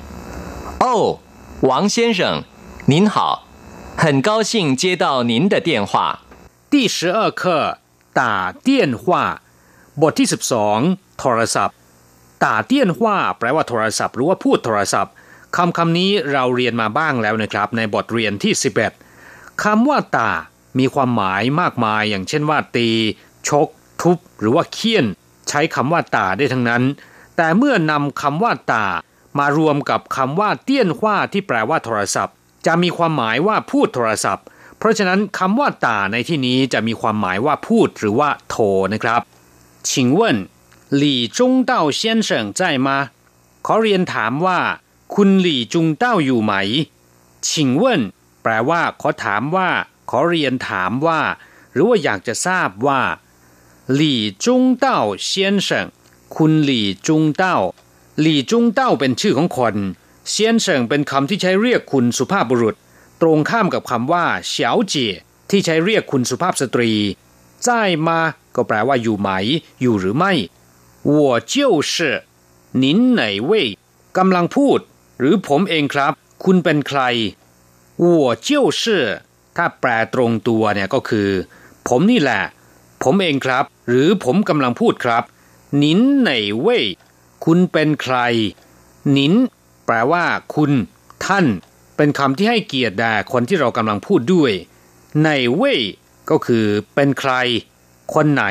[0.78, 1.18] 哦，
[1.62, 2.44] 王先生，
[2.86, 3.48] 您好，
[3.96, 6.20] 很高兴接到您的电话。
[6.70, 7.78] 第十二课
[8.12, 9.42] 打电话
[9.96, 11.76] บทที่สิบสองโทรศัพท์
[12.38, 15.12] 打电话แปลว่าโทรศัพท์หรือว่าพูดโทรศัพท์
[15.56, 18.92] คำคำนี้เราเรียนมาบ้างแล้วนะครับ ในบทเรียนที่สิบเอ็ด
[19.62, 20.30] คำว่าตา
[20.79, 22.89] มีความหมายมากมายอย่างเช่นว่าตี
[23.47, 23.67] ชก
[24.01, 25.05] ทุบ หรือว่าเคี่ยน
[25.49, 26.83] ใช้คำว่าตาได้ทั้งนั้น
[27.37, 28.85] แต่เมื่อนำคำว่าตา
[29.39, 32.35] มารวมกับคำว่าเตี้ยนว้าที่แปลว่าโทรศัพท์
[32.65, 34.45] จะมีความหมายว่าพูดโทรศัพท์
[34.77, 38.55] เพราะฉะนั้นคำว่าตาในที่นี้จะมีความหมายว่าพูดหรือว่าโท
[38.93, 39.21] นะครับ
[39.89, 40.19] 请问
[40.95, 42.97] หลี่จงเต้าเซียนเฉิงใจมา
[43.65, 44.59] ขอเรียนถามว่า
[45.15, 46.53] คุณหลี่จุงเต้าอยู่ไหม
[47.49, 48.01] ชิงเว่น
[48.43, 49.69] แปลว่าขอถามว่า
[50.10, 51.20] ขอเรียนถามว่า
[51.72, 53.02] หรือว่าอยากจะทราบว่า
[53.94, 55.86] หลี่จุงเต้าเซียนเฉิง
[56.36, 57.56] คุณหลี่จุงเต้า
[58.20, 59.76] หลี่จุงเต้าเป็นชื่อของคน
[60.30, 62.76] เซียนเฉิงเป็นคำที่ใช้เรียกคุณสุภาพบุรุษ
[63.20, 65.12] ตรงข้ามกับคำว่าเฉาเจี๋ย
[65.50, 66.92] ที่ใช้เรียกคุณสุภาพสตรี
[67.66, 67.68] 在
[68.06, 68.08] 吗
[68.54, 69.28] ก็แปลว่าอยู่ไหม
[69.80, 70.32] อยู่หรือไม่
[71.16, 71.18] 我
[71.52, 71.54] 就
[71.92, 71.94] 是
[72.82, 72.84] 您
[73.18, 73.52] 哪位
[74.16, 74.78] กำลังพูด
[75.18, 76.12] หรือผมเองครับ
[76.44, 77.00] คุณเป็นใคร
[78.04, 78.06] 我
[78.46, 78.48] 就
[78.82, 78.84] 是
[79.56, 81.28] ถ้าแปลตรงตัวเนี่ยก็คือ
[81.88, 82.42] ผมนี่แหละ
[83.02, 85.22] ผมเองครับ หรือผมกำลังพูดครับ
[85.82, 86.84] นินไหนเว่ย
[87.44, 88.16] คุณเป็นใคร
[89.16, 89.32] นิน
[89.86, 90.70] แปลว่า คุณ
[91.24, 91.46] ท่าน
[91.96, 94.52] เป็นคำที่ให้เกียรติแด่คนที่เรากำลังพูดด้วย
[95.20, 95.80] ไหนเว่ย
[96.30, 97.32] ก็คือ เป็นใคร
[98.14, 98.44] คนไหน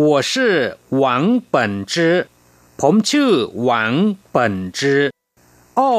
[0.00, 0.32] 我是
[0.96, 2.14] หวังเปิ่นจื้อ
[2.80, 3.30] ผมชื่อ
[3.62, 3.92] หวัง
[4.30, 5.02] เปิ่นจื้อ
[5.76, 5.90] โอ้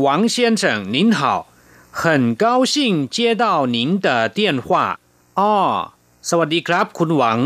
[0.00, 0.62] หวัง先生
[0.94, 1.20] 您好
[2.00, 4.98] 很高兴接到您的电话
[5.38, 5.54] อ๋อ
[6.28, 7.38] สวัสดีครับ คุณหวัง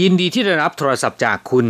[0.00, 1.66] ยินดีที่ได้รับโทรศัพท์จากคุณ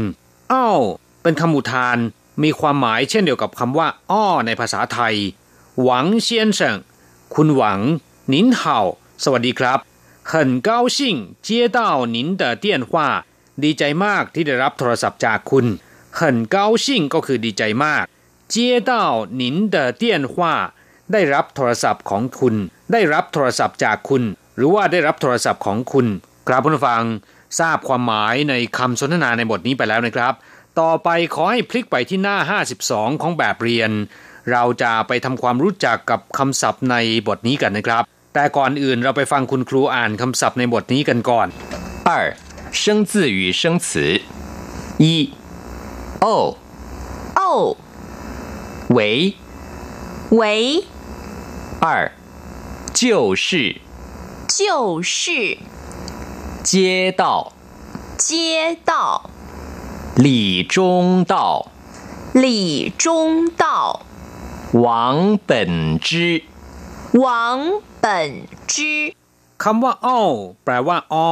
[0.53, 0.81] อ้าว
[1.23, 1.99] เป็นคำอุทาน
[2.43, 5.15] มีความหมายเช่นเดียวกับคำว่าอ้อในภาษาไทย
[5.83, 6.79] หวังเซียนเฉิง
[7.35, 7.81] คุณหวัง
[8.33, 8.63] 您好
[9.25, 9.79] สวัสดีครับ
[10.31, 10.33] 很
[10.69, 10.99] 高兴
[11.47, 11.79] 接到
[12.15, 12.91] 您的电话
[13.63, 15.67] ดีใจมากที่ได้รับโทรศัพท์จากคุณ
[16.19, 16.21] 很
[16.55, 18.05] 高兴ก็คือดีใจมาก
[18.55, 18.57] 接
[18.91, 18.93] 到
[19.41, 19.43] 您
[19.75, 20.37] 的电话
[21.13, 22.55] ได้รับโทรศัพท์ของคุณ
[22.93, 24.23] ได้รับโทรศัพท์จากคุณ
[24.57, 26.07] หรือว่าได้รับโทรศัพท์ของคุณ
[26.49, 27.03] ครับผู้ฟัง
[27.61, 30.35] ทราบความหมายในคำสนทนาในบทนี้ไปแล้วนะครับ
[30.81, 32.37] ต่อไปขอให้พลิกไปที่หน้า
[32.81, 33.91] 52 ของแบบเรียน
[34.53, 36.97] เราจะไปทำความรู้จักกับคำศัพท์ใน
[37.29, 38.03] บทนี้กันนะครับ
[38.35, 41.49] แต่ก่อนอื่นเราไปฟังคุณครูอ่านคำศัพท์ในบทนี้กันก่อน
[42.09, 42.11] 二
[42.81, 43.87] 生字与生词
[45.05, 45.05] 一
[46.25, 46.27] 哦
[47.39, 47.41] 哦
[48.97, 48.99] 为
[50.41, 50.43] 为
[51.81, 52.13] 二，
[52.93, 53.77] 就是，
[54.49, 55.59] 就是，
[56.63, 57.53] 街道
[58.19, 59.31] 街道
[60.17, 61.69] 李中道
[62.33, 64.01] 李中道
[64.73, 66.43] 王本之
[67.13, 69.13] 王本之
[69.59, 70.21] คำว่าอ้อ
[70.65, 71.31] แปลว่าอ้อ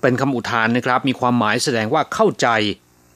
[0.00, 2.48] เป็นคำอุทานนะครับ มีความหมายแสดงว่าเข้าใจ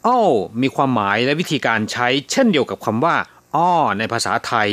[0.06, 0.20] อ้อ
[0.62, 3.16] มีความหมายและวิธีการใช้ เช่นเดียวกับคำว่า
[3.56, 4.68] อ้อในภาษาไทย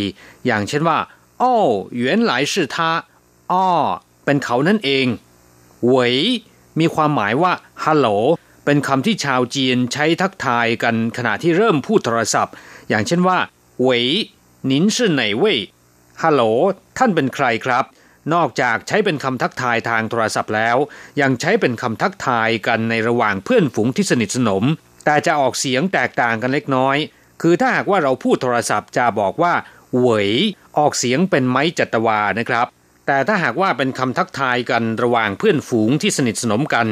[0.46, 0.98] อย่างเช่นว่า
[1.42, 1.56] อ้อ
[2.02, 2.78] 原来是他
[3.52, 3.68] อ้อ
[4.26, 5.08] เป็นเขานั่นเอง
[5.86, 6.16] เหวย
[6.80, 8.08] มีความหมายว่าฮัลโหล
[8.66, 12.54] เป็นคำที่ชาวจีนใช้ทักทายกันขณะที่เริ่มพูดโทรศัพท์
[12.90, 13.38] อย่างเช่นว่า
[13.82, 14.06] เหวย
[14.70, 15.46] 您是哪位
[16.22, 16.44] ฮัลโหล
[16.98, 17.86] ท่านเป็นใครครับ
[18.34, 20.78] นอกจากใช้เป็นคำทักทายทางโทรศัพท์แล้ว
[21.22, 24.64] ยังใช้เป็นคำทักทายกันในระหว่างเพื่อนฝูงที่สนิทสนม
[25.06, 26.98] แต่จะออกเสียงแตกต่างกันเล็กน้อย
[27.42, 29.54] คือถ้าหากว่าเราพูดโทรศัพท์จะบอกว่า
[29.98, 30.30] เหวย
[30.78, 32.68] ออกเสียงเป็นไม้จัตวานะครับ
[33.08, 36.88] แต่ถ้าหากว่าเป็นคำทักทายกันระหว่างเพื่อนฝูงที่สนิทสนมกัน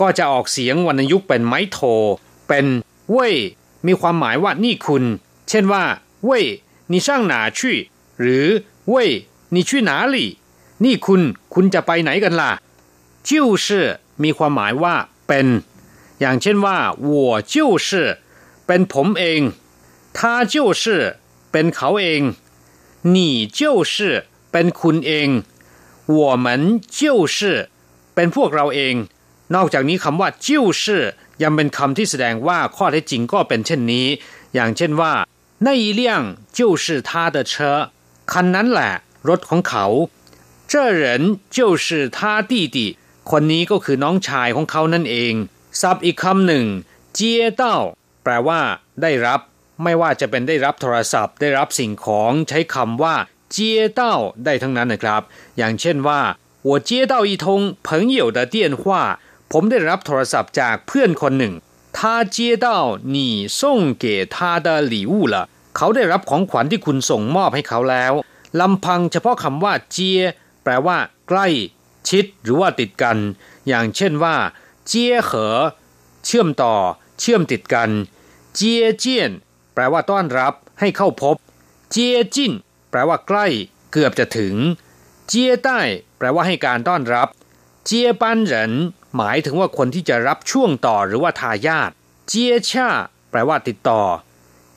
[0.00, 1.78] ก็จะออกเสียงวรรณยุกต์เป็นไม้โท
[2.48, 2.66] เป็น
[3.12, 3.34] เว่ย
[3.86, 5.04] มีความหมายว่านี่คุณ
[5.48, 5.84] เช่นว่า
[6.24, 6.44] เว่ย
[6.92, 7.60] 你上哪去
[8.20, 8.46] หรือ
[8.88, 9.10] เว่ย
[9.54, 10.16] 你去哪里
[10.84, 11.22] นี่คุณ
[11.54, 12.52] คุณจะไปไหนกันล่ะ
[13.28, 13.30] 就
[13.64, 13.66] 是
[14.22, 14.94] มีความหมายว่า
[15.28, 15.46] เป็น
[16.20, 16.78] อย่างเช่นว่า
[17.10, 17.12] 我
[17.52, 17.54] 就
[17.86, 17.88] 是
[18.66, 19.40] เป็นผมเอง
[20.16, 20.18] 他
[20.52, 20.84] 就是
[21.54, 22.22] เป็นเขาเอง
[23.14, 23.16] 你
[23.58, 23.60] 就
[23.92, 23.94] 是
[24.52, 25.28] เป็นคุณเอง
[26.18, 26.46] 我们
[26.98, 27.00] 就
[27.34, 27.36] 是
[28.14, 28.94] เป็นพวกเราเอง
[29.54, 30.48] นอกจากนี้คำว่า就
[30.80, 30.82] 是
[31.42, 34.06] ยังเป็นคำที่แสดงว่าข้อเท็จจริงก็เป็นเช่นนี้
[34.54, 35.12] อย่างเช่นว่า
[35.66, 36.02] 那一辆
[36.58, 37.52] 就是他的车
[38.32, 38.92] คันนั้นแหละ
[39.28, 39.86] รถของเขา
[40.70, 41.04] 这人
[41.56, 41.86] 就是
[42.16, 42.18] 他
[42.50, 42.76] 弟弟
[43.30, 45.34] คนนี้ก็คือน้องชายของเขานั่นเอง
[45.80, 46.66] ศัพท์อีกคำหนึ่ง
[47.14, 47.76] เจียเต้า
[48.22, 48.60] แปลว่า
[49.02, 49.40] ได้รับ
[49.82, 53.16] ไม่ว่าจะเป็นได้รับโทรศัพท์ ได้รับสิ่งของใช้คำว่า
[53.50, 55.22] เจียเต้าได้ทั้งนั้นนะครับ
[55.58, 56.20] อย่างเช่นว่า
[56.68, 57.46] 我接到一通
[57.86, 58.82] 朋友的电话
[59.52, 61.54] ผมได้รับโทรศัพท์จากเพื่อนคนหนึ่ง
[61.96, 61.98] 他
[62.36, 62.66] 接到
[63.14, 63.16] 你
[63.58, 63.60] 送
[64.02, 64.36] 给他
[64.66, 65.36] 的礼物了
[65.76, 68.12] เขาได้รับของขวัญที่คุณส่งมอบให้เขาแล้ว
[68.60, 70.20] ลำพังเฉพาะคำว่าเจีย
[70.62, 71.46] แปลว่า ใกล้
[72.08, 73.18] ชิดหรือว่าติดกัน
[73.68, 74.36] อย่างเช่นว่า
[74.86, 75.56] เจียเหอ
[76.24, 76.74] เชื่อมต่อ
[77.20, 77.90] เชื่อมติดกัน
[78.54, 79.30] เจียเจียน
[79.75, 81.35] แปลว่าต้อนรับให้เข้าพบ
[81.91, 82.53] เจียจิน
[82.89, 83.47] แปลว่าใกล้
[83.91, 84.55] เกือบจะถึง
[85.27, 85.79] เจียใต้
[86.17, 87.27] แปลว่าให้การต้อนรับ
[87.85, 88.71] เจียปันเหริน
[89.15, 91.91] หมายถึงว่าคนที่จะรับช่วงต่อหรือว่าทายาท
[92.27, 92.89] เจียชา
[93.31, 94.01] แปลว่าติดต่อ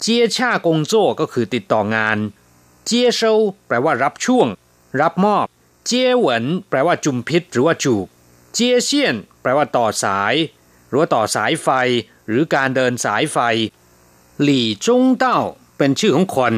[0.01, 2.19] เจียชากงโจ้ก็คือติดต่องาน
[2.87, 3.33] เจียเซา
[3.67, 4.49] แปลว่ารับช่วง
[5.01, 5.47] รับมอบ
[5.87, 8.07] เจียเหวินแปลว่าจุมพิษหรือว่าจูบ
[8.55, 10.35] เจียเซียน แปลว่าต่อสาย
[10.89, 11.69] หรือว่าต่อสายไฟ
[12.29, 13.39] หรือการเดินสายไฟ
[14.43, 15.39] หลี่จงเต้า
[15.79, 16.55] เป็นชื่อของคน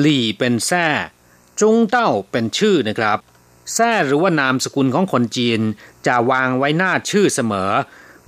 [0.00, 0.86] หลี่เป็นแท่
[1.60, 3.18] จงเต้าเป็นชื่อนะครับ
[3.74, 5.60] แท่หรือว่านามสกุลของคนจีน
[6.06, 7.70] จะวางไว้หน้าชื่อเสมอ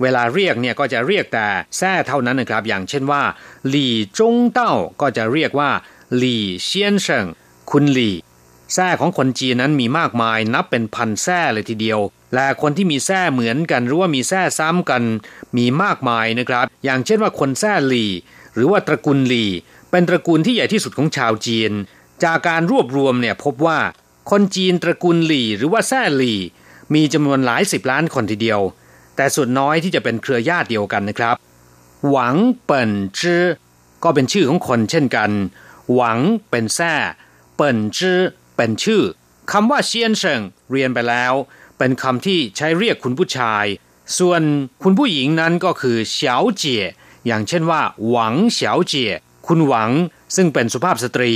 [0.01, 3.23] เวลาเรียกเนี่ยก็จะเรียกแต่แท่เท่านั้นนะครับ อย่างเช่นว่า
[3.69, 5.71] หลี่จงเต้าก็จะเรียกว่า
[6.17, 7.25] หลี่เซียนเฉิง
[7.71, 8.15] คุณหลี่
[8.73, 11.99] แท่ของคนจีนนั้นมีมากมายนับเป็นพันแท่เลยทีเดียว
[12.35, 15.03] และคนที่มีแท่เหมือนกันหรือว่ามีแท่ซ้ำกัน
[15.57, 18.11] มีมากมายนะครับ อย่างเช่นว่าคนแท่หลี่
[18.53, 19.51] หรือว่าตระกูลหลี่
[19.91, 21.71] เป็นตระกูลที่ใหญ่ที่สุดของชาวจีน
[22.23, 23.79] จากการรวบรวมเนี่ยพบว่า
[24.31, 26.39] คนจีนตระกูลหลี่หรือว่าแท่หลี่
[26.93, 28.61] มีจำนวนหลายสิบล้านคนทีเดียว
[29.15, 31.35] แต่ส่วนน้อยที่จะเป็นเครือญาติเดียวกันนะครับ
[32.09, 32.35] หวัง
[32.65, 33.43] เปิ่นจื้อ
[34.03, 35.31] ก็เป็นชื่อของคนเช่นกัน
[35.93, 36.93] หวังเป็นแท่
[37.55, 38.19] เปิ่นจื้อ
[38.55, 39.01] เป็นชื่อ
[39.51, 41.33] คำว่าเซียนเฉิงเรียนไปแล้ว
[41.77, 43.65] เป็นคำที่ใช้เรียกคุณผู้ชาย
[44.17, 44.41] ส่วน
[44.83, 46.83] คุณผู้หญิงนั้นก็คือเฉาเจี๋ย
[47.26, 49.12] อย่างเช่นว่า หวังเฉาเจี๋ย
[49.46, 49.90] คุณหวัง
[50.36, 51.32] ซึ่งเป็นสุภาพสตรี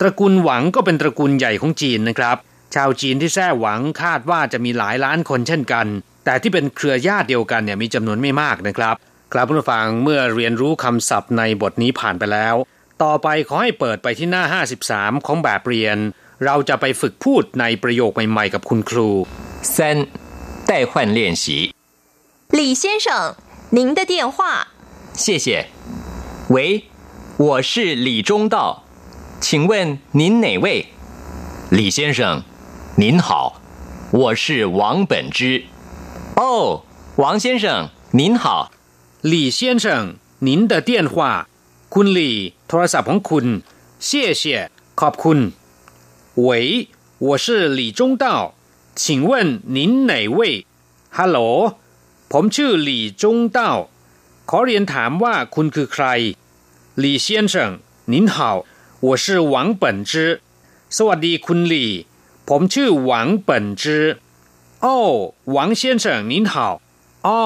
[0.00, 2.36] ตระกูลหวังก็เป็นตระกูลใหญ่ของจีนนะครับ
[2.74, 5.86] ชาวจีนที่แท้หวังคาดว่าจะมีหลายล้านคนเช่นกัน
[6.24, 8.94] แต่ที่เป็นเครือญาติเดียวกันเนี่ยมีจำนวนไม่มากนะครับ
[9.32, 12.54] ครับผู้ฟังเมื่อเรียนรู้คำศัพท์ในบทนี้ผ่านไปแล้ว
[13.02, 14.42] ต่อไปขอให้เปิดไปที่หน้า
[14.84, 15.98] 53 ของแบบเรียน
[16.44, 19.08] เราจะไปฝึกพูดในประโยคใหม่ๆกับคุณครู
[19.76, 19.76] 三
[20.70, 21.46] 代换练习，
[22.58, 23.08] 李先生，
[23.76, 24.38] 您的电话。
[25.18, 25.66] 谢谢。
[26.48, 26.84] 喂，
[27.36, 28.84] 我是李中道，
[29.40, 30.86] 请问您哪位？
[31.70, 32.42] 李先生，
[32.96, 33.60] 您好，
[34.10, 35.64] 我是王本之。
[36.36, 36.82] 哦，
[37.16, 38.70] 王先生，您好。
[39.28, 40.04] หลี่เซียนเฉิง
[40.46, 41.48] 您的电话
[41.88, 42.36] คุณหลี่
[42.68, 43.46] โทรศัพท์ของคุณ
[44.06, 44.44] 谢谢
[45.00, 45.38] ขอบคุณ
[46.46, 46.88] 喂
[47.26, 48.54] 我是李中道
[48.94, 49.32] 请问
[49.76, 50.66] 您哪位
[51.16, 51.38] ฮัลโหล
[52.32, 53.70] ผมชื่อหลี่จงเต้า
[54.50, 56.06] ขอเรียนถามว่าคุณคือใคร
[56.98, 57.70] หลี่เซียนเฉิง
[58.12, 58.36] 您好
[59.06, 60.12] 我是王本之
[60.96, 61.90] สวัสดีคุณหลี่
[62.48, 64.04] ผมชื่อหวังเปิ่นจื้อ
[64.82, 64.96] โอ้
[65.52, 66.54] หวัง先生您好
[67.26, 67.40] อ้อ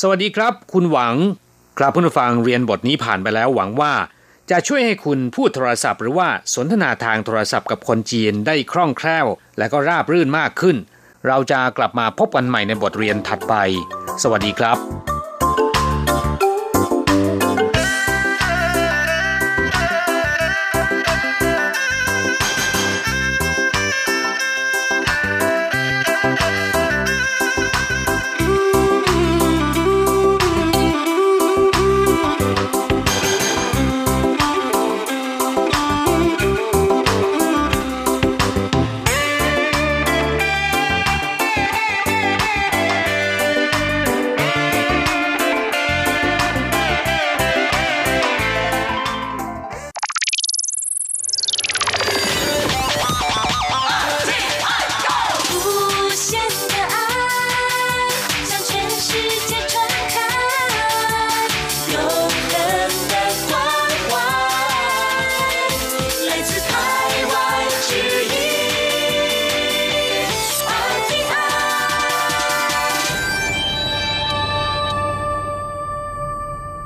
[0.00, 1.14] สวัสดีครับ คุณหวัง
[1.78, 3.94] กราบผู้ฟังเรียนบทนี้ผ่านไปแล้วหวังว่า
[4.50, 9.26] จะช่วยให้คุณพูดโทรศัพท์หรือว่าสนทนาทางโทรศัพท์กับคนจีนได้คล่องแคล่ว
[9.58, 10.76] และก็ราบรื่นมากขึ้น
[11.26, 13.54] เราจะกลับมาพบกันใหม่ในบทเรียนถัดไป
[14.22, 15.13] สวัสดีครับ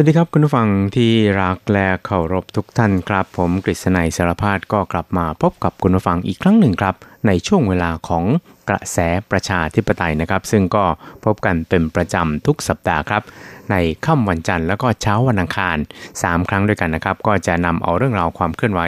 [0.00, 6.94] วัสดีครับคุณผู้ฟังที่รักและเคารพทุกท่านครับ ผมกฤษณัยสารพาดก็กลับมาพบกับคุณผู้ฟังอีกครั้งหนึ่งครับ
[7.26, 8.24] ในช่วงเวลาของ
[8.68, 8.98] กระแส
[9.30, 10.84] ประชาธิปไตยนะครับ ซึ่งก็
[11.24, 13.22] พบกันเป็นประจำทุกสัปดาห์ครับ
[13.70, 15.76] ในค่ำวันจันทร์แล้วก็เช้าวันอังคาร
[16.12, 18.80] 3 ครั้งด้วยกันนะครับ ก็จะนำเอาเรื่องราวความเคลื่อนไหว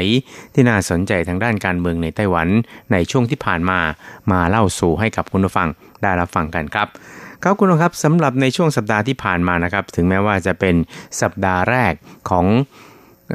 [0.55, 2.49] ที่น่าสนใจทางด้านการเมืองในไต้หวัน
[2.93, 3.81] ในช่วงที่ผ่านมา
[4.33, 5.69] มาเล่าสู่ให้กับคุณผู้ฟัง
[6.03, 6.89] ได้รับฟังกันครับ
[7.45, 10.75] ครับคุณครับสำหรับในช่วงสัปดาห์ที่ผ่านมานะครับ ถึงแม้ว่าจะเป็น
[11.21, 11.93] สัปดาห์แรก
[12.31, 12.47] ของ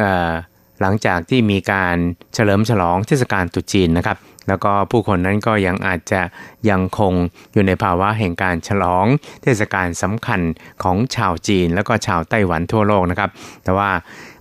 [0.01, 0.33] ออ
[0.81, 1.95] หลังจากที่มีการ
[2.33, 6.21] เฉลิมฉลองเทศกาลตรุษจีนนะครับ แล้วก็ผู้คนนั้นก็ยังอาจจะ
[6.69, 7.13] ยังคง
[7.53, 9.05] อยู่ในภาวะแห่งการฉลอง
[9.43, 10.41] เทศกาลสำคัญ
[10.83, 13.29] ของชาวจีน แล้วก็ชาวไต้หวันทั่วโลกนะครับ
[13.63, 13.89] แต่ว่า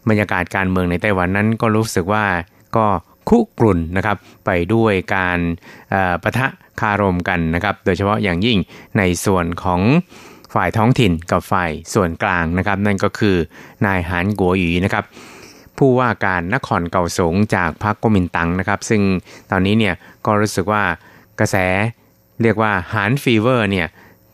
[0.08, 2.24] บรรยากาศการเมืองในไต้หวันนั้นก็รู้สึกว่า
[2.76, 2.86] ก็
[3.28, 5.38] คุกรุ่นนะครับ ไปด้วยการ
[6.22, 6.46] ประทะ
[6.80, 8.58] คารมกันนะครับ โดยเฉพาะอย่างยิ่ง
[8.98, 9.80] ในส่วนของ
[10.54, 13.36] ฝ่ายท้องถิ่นกับฝ่ายส่วนกลางนะครับ นั่นก็คือ
[13.86, 15.04] นายหานกัวหยีนะครับ
[15.78, 19.02] ผู้ว่าการนครเก่าสงจากพรรคก๊กมินตั๋งนะครับ ซึ่ง
[19.50, 19.94] ตอนนี้เนี่ย
[20.26, 20.82] ก็รู้สึกว่า
[21.40, 21.56] กระแส
[22.42, 23.86] เรียกว่าหานฟีเวอร์เนี่ย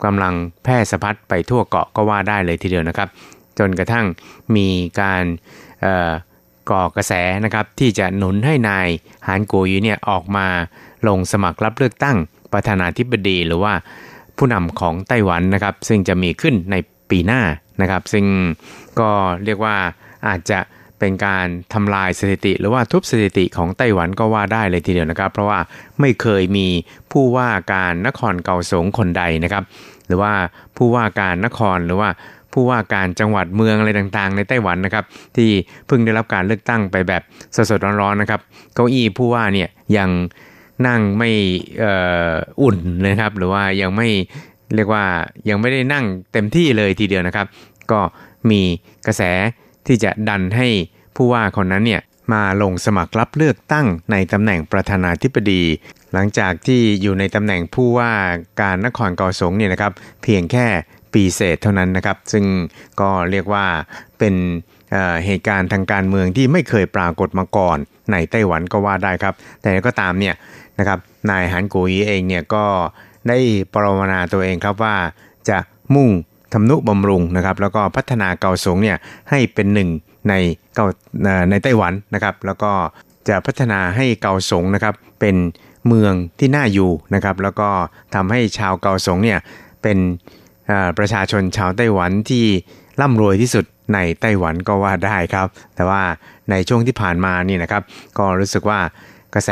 [0.04, 3.08] กำลังแพร่สะพัดไปทั่วเกาะก็ว่าได้เลยทีเดียวนะครับ
[3.58, 4.06] จนกระทั่ง
[4.56, 4.68] มี
[5.00, 5.24] การ
[6.70, 7.12] ก่อกระแส
[7.44, 8.88] นะครับที่จะหนุนให้นาย
[9.26, 10.46] หานกัวหยีเนี่ยออกมา
[11.08, 12.16] ลงสมัครรับเลือกตั้ง
[12.52, 13.72] ประธานาธิบดีหรือว่า
[14.36, 16.76] ผู้นำของไต้หวันนะครับ ซึ่งจะมีขึ้นใน
[17.10, 17.42] ปีหน้า
[17.80, 18.24] นะครับ ซึ่ง
[19.00, 19.10] ก็
[19.44, 19.76] เรียกว่า
[20.28, 20.58] อาจจะ
[20.98, 25.58] เป็นการทำลายสถิติ หรือว่าทุบสถิติของไต้หวันก็ว่าได้เลยทีเดียวนะครับ เพราะว่า
[26.00, 26.66] ไม่เคยมี
[27.12, 29.64] ผู้ว่าการนครเกาสงคนใดนะครับ
[30.06, 30.32] หรือว่า
[30.76, 32.08] ผู้ว่าการนครหรือว่า
[32.52, 35.04] ผู้ว่าการจังหวัดเมืองอะไรต่างๆ ในไต้หวันนะครับ
[35.36, 35.50] ที่
[35.86, 37.22] เพิ่งได้รับการเลือกตั้งไปแบบ
[37.70, 38.40] สดๆร้อนๆนะครับ
[38.74, 40.10] เก้าอี้ผู้ว่าเนี่ยยัง
[40.86, 41.30] นั่งไม่
[42.62, 44.08] อุ่นเลยครับ หรือว่ายังไม่
[44.74, 45.04] เรียกว่า
[45.48, 47.46] ยังไม่ได้นั่งเต็มที่เลยทีเดียวนะครับ
[47.90, 48.00] ก็
[48.50, 48.60] มี
[49.06, 49.22] กระแส
[49.86, 50.68] ที่จะดันให้
[51.16, 55.62] ผู้ว่าคนนั้นเนี่ยมาลงสมัครรับเลือกตั้งในตำแหน่งประธานาธิบดี
[56.12, 58.12] หลังจากที่อยู่ในตำแหน่งผู้ว่า
[58.60, 60.66] การนครเกาสงเนี่ยนะครับ เพียงแค่
[61.12, 62.44] ปีเศษเท่านั้นนะครับ ซึ่ง
[63.00, 63.66] ก็เรียกว่า
[64.18, 64.34] เป็น
[65.24, 67.78] เหตุการณ์ทางการเมืองที่ไม่เคยปรากฏมาก่อน
[68.12, 70.34] ในไต้หวันก็ว่าได้ครับ แต่ก็ตามเนี่ย
[70.78, 70.98] นะครับ
[71.30, 72.64] นายฮันกุยเองเนี่ยก็
[73.28, 73.38] ได้
[73.72, 74.96] ปรมนาตัวเองครับว่า
[75.48, 75.58] จะ
[75.94, 76.10] มุ่ง
[76.52, 78.96] ทำนุบำรุงนะครับแล้วก็พัฒนาเกาสงเนี่ย
[79.30, 79.88] ให้เป็นหนึ่ง
[80.28, 80.34] ใน
[80.74, 80.86] เกา
[81.50, 82.72] ในไต้หวันนะครับ แล้วก็
[83.28, 85.36] จะพัฒนาให้เกาสงนะครับเป็น
[85.86, 87.68] เมืองที่น่าอยู่นะครับ แล้วก็
[88.14, 89.38] ทำให้ชาวเกาสงเนี่ย
[89.82, 89.98] เป็น
[90.98, 92.44] ประชาชนชาวไต้หวันที่
[93.00, 96.02] ร่ำรวยที่สุดในไต้หวันก็ว่าได้ครับ แต่ว่า
[96.50, 97.82] ในช่วงที่ผ่านมานี่นะครับ
[98.18, 98.78] ก็รู้สึกว่า
[99.34, 99.50] กระแส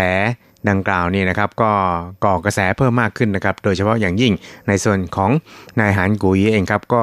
[0.69, 1.73] ดังกล่าวนี่นะครับก็
[2.25, 4.33] ก่อกระแสเพิ่มมากขึ้นนะครับโดยเฉพาะอย่างยิ่ง
[4.69, 5.31] ในส่วนของ
[5.81, 7.03] นายหานกุยเองครับก็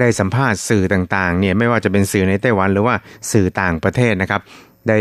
[0.00, 2.94] ได้สัมภาษณ์สื่อต่างๆเนี่ยไม่ว่าจะเป็นสื่อในไต้หวันหรือว่า
[3.32, 4.40] สื่อต่างประเทศนะครับ
[4.88, 4.98] ได้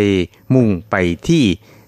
[0.53, 0.95] มุ่งไป
[1.27, 1.43] ที่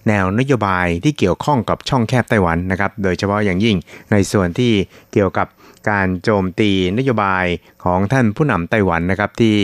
[0.07, 3.75] แนวนโยบายที่เกี่ยวข้องกับช่องแคบไต้หวันนะครับ โดยเฉพาะอย่างยิ่ง
[4.11, 4.71] ในส่วนที่
[5.13, 5.47] เกี่ยวกับ
[5.89, 7.45] การโจมตีนโยบาย
[7.83, 9.55] ของท่านผู้นำไต้หวันนะครับ ที่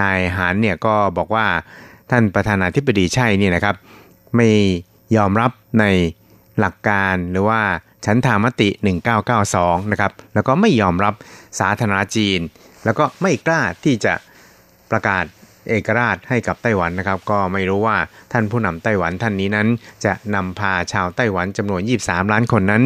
[0.00, 1.46] นายหานเนี่ยก็บอกว่า
[2.10, 3.74] ท่านประธานาธิบดีใช่นี่นะครับ
[4.36, 4.48] ไม่
[5.16, 5.50] ยอมรับ
[5.80, 5.84] ใน
[6.58, 7.60] หลักการหรือว่า
[8.06, 8.68] ชั้นธามติ
[9.30, 11.14] 1992 นะครับ แล้วก็ไม่ยอมรับ
[11.60, 12.40] สาธารณจีน
[12.84, 14.14] แล้วก็ไม่กล้าที่จะ
[14.90, 15.24] ประกาศ
[15.70, 17.96] เอกราชให้กับไต้หวันนะครับ ก็ไม่รู้ว่า
[18.32, 19.68] ท่านผู้นำไต้หวันท่านนี้นั้น
[20.04, 22.82] จะนำพาชาวไต้หวันจำนวน 23 ล้านคนนั้น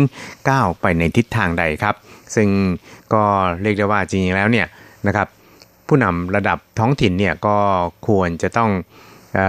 [0.51, 1.95] ก้าวไปในทิศทางใดครับ
[2.35, 2.49] ซึ่ง
[3.14, 3.22] ก็
[3.62, 4.66] เรียกได้ว่าจริงๆแล้วเนี่ย
[5.07, 5.29] นะครับ
[5.89, 7.59] ผู้นำระดับท้องถิ่นเนี่ยก็
[8.09, 8.70] ควรจะต้อง
[9.39, 9.41] อ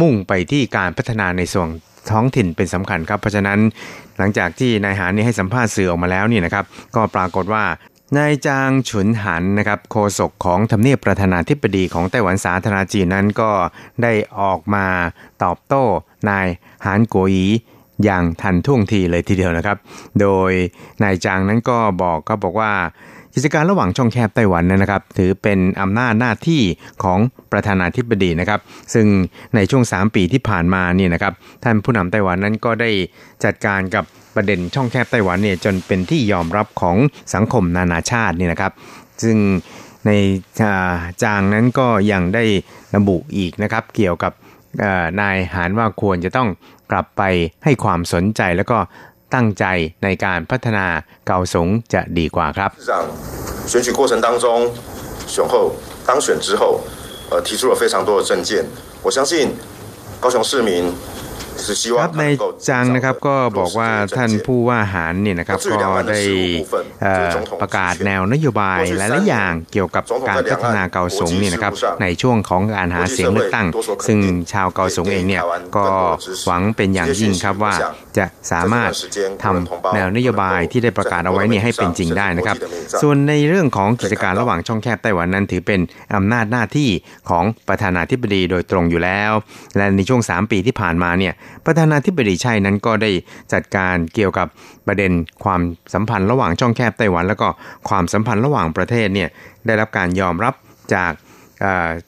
[0.00, 1.68] มุ่งไปที่การพัฒนาในส่วน
[2.10, 3.58] ท้องถิ่นเป็นสำคัญครับ เพราะฉะนั้น
[4.18, 6.64] หลังจากที่นายหานี่ให้สัมภาษณ์สื่อออกมาแล้วนี่นะครับ
[6.96, 7.64] ก็ปรากฏว่า
[8.16, 13.50] นายจางฉุนหันนะครับโฆษกของทำเนียบประธานาธิบดีของไต้หวันสาธารณจีนนั้นก็
[14.02, 14.86] ได้ออกมา
[15.44, 15.84] ตอบโต้
[16.30, 16.46] นาย
[16.84, 17.46] หานโกยี
[18.04, 19.76] อย่างทันท่วงทีเลยทีเดียวนะครับ
[20.20, 20.52] โดย
[21.02, 22.72] นายจางนั้นก็บอกก็บอกว่า
[23.34, 26.62] กิจการระหว่างช่องแคบไต้หวันนะครับ ถือเป็นอำนาจหน้าที่
[27.02, 27.18] ของ
[27.52, 28.60] ประธานาธิบดีนะครับ
[28.94, 29.06] ซึ่ง
[29.54, 31.32] ในช่วง 3 ปีที่ผ่านมานี่นะครับ
[31.64, 32.90] ท่านผู้นำไต้หวันนั้นก็ได้
[33.44, 34.04] จัดการกับ
[34.34, 36.96] ประเด็นช่องแคบไต้หวันเนี่ยจนเป็นที่ยอมรับของ
[37.34, 38.72] สังคมนานาชาตินี่นะครับ
[39.22, 39.36] ซึ่ง
[40.06, 40.10] ใน
[41.22, 42.44] จางนั้นก็ยังได้
[42.96, 44.32] ระบุอีกนะครับเกี่ยวกับ
[45.20, 46.48] นายหานว่าควรจะต้อง
[46.90, 47.22] กลับไป
[47.64, 48.78] ให้ความสนใจแล้วก็
[49.33, 49.65] ตั้งใจ
[50.03, 50.85] ในการพัฒนา
[51.27, 52.69] เกาสงจะดีกว่าครับ
[53.71, 54.45] 选举过程当中
[55.33, 55.53] 选后
[56.07, 56.81] 当选之后
[57.29, 58.65] 呃提出了非常多的政见
[59.05, 59.31] 我相信
[60.19, 60.91] 高雄市民
[62.00, 62.24] ครับใน
[62.68, 66.20] จังนะครับก็บอกว่าท่านผู้ว่าหารเนี่ยนะครับก็ได้
[67.62, 73.66] ประกาศแนวนโยบายหลายๆอย่างเกี่ยวกับการพัฒนาเกาสงเนี่ยนะครับในช่วงของการหาเสียงเลือกตั้ง
[74.06, 74.18] ซึ่ง
[74.52, 75.42] ชาวเกาสงเองเนี่ย
[75.76, 75.84] ก็
[76.46, 77.74] หวังเป็นอย่างยิ่งครับว่า
[78.16, 78.90] จะสามารถ
[79.44, 82.56] ทำแนวนโยบายที่ได้ประกาศเอาไว้เนี่ยให้เป็นจริงได้นะครับ
[83.02, 85.80] ส่วนในเรื่องของกิจการระหว่างช่องแคบไต้หวันนั้น ถือเป็น
[86.16, 86.90] อำนาจหน้าที่
[87.30, 89.32] ของประธานาธิบดีโดยตรงอยู่แล้ว
[89.76, 91.34] และในช่วง 3 ปีที่ผ่านมาเนี่ย
[91.66, 93.10] ประธานาธิบดีชัยนั้นก็ได้
[93.52, 94.46] จัดการเกี่ยวกับ
[94.86, 95.12] ประเด็น
[95.44, 95.60] ความ
[95.94, 97.48] สัมพันธ์ระหว่างช่องแคบไต้หวัน แล้วก็
[97.88, 99.28] ความสัมพันธ์ระหว่างประเทศเนี่ย
[99.66, 100.54] ได้รับการยอมรับ
[100.94, 101.12] จาก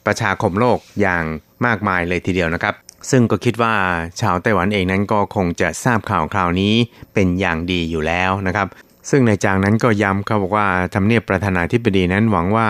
[0.05, 1.23] ประชาคมโลกอย่าง
[1.65, 2.75] มากมายเลยทีเดียวนะครับ
[3.09, 3.73] ซึ่งก็คิดว่า
[4.21, 6.73] ชาวไต้หวันเองนั้นก็คงจะทราบข่าวคราวนี้
[7.13, 8.67] เป็นอย่างดีอยู่แล้วนะครับ
[9.09, 12.67] ซึ่งในจางนั้นก็ย้ำเขาบอกว่าทำเนียบประธานาธิบดีนั้นหวังว่า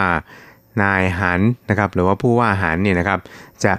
[0.81, 3.19] นายหันนะครับหรือว่าผู้ว่าหันเนี่ยนะครับ
[3.63, 3.73] จะ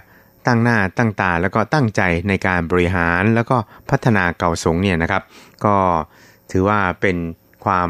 [0.48, 3.56] ตั้งหน้าตั้งตาแล้วก็ตั้งใจในการบริหารแล้วก็
[3.90, 5.22] พัฒนาเก่าสงเนี่ยนะครับ
[5.64, 5.76] ก็
[6.50, 7.16] ถือว่าเป็น
[7.64, 7.88] ความ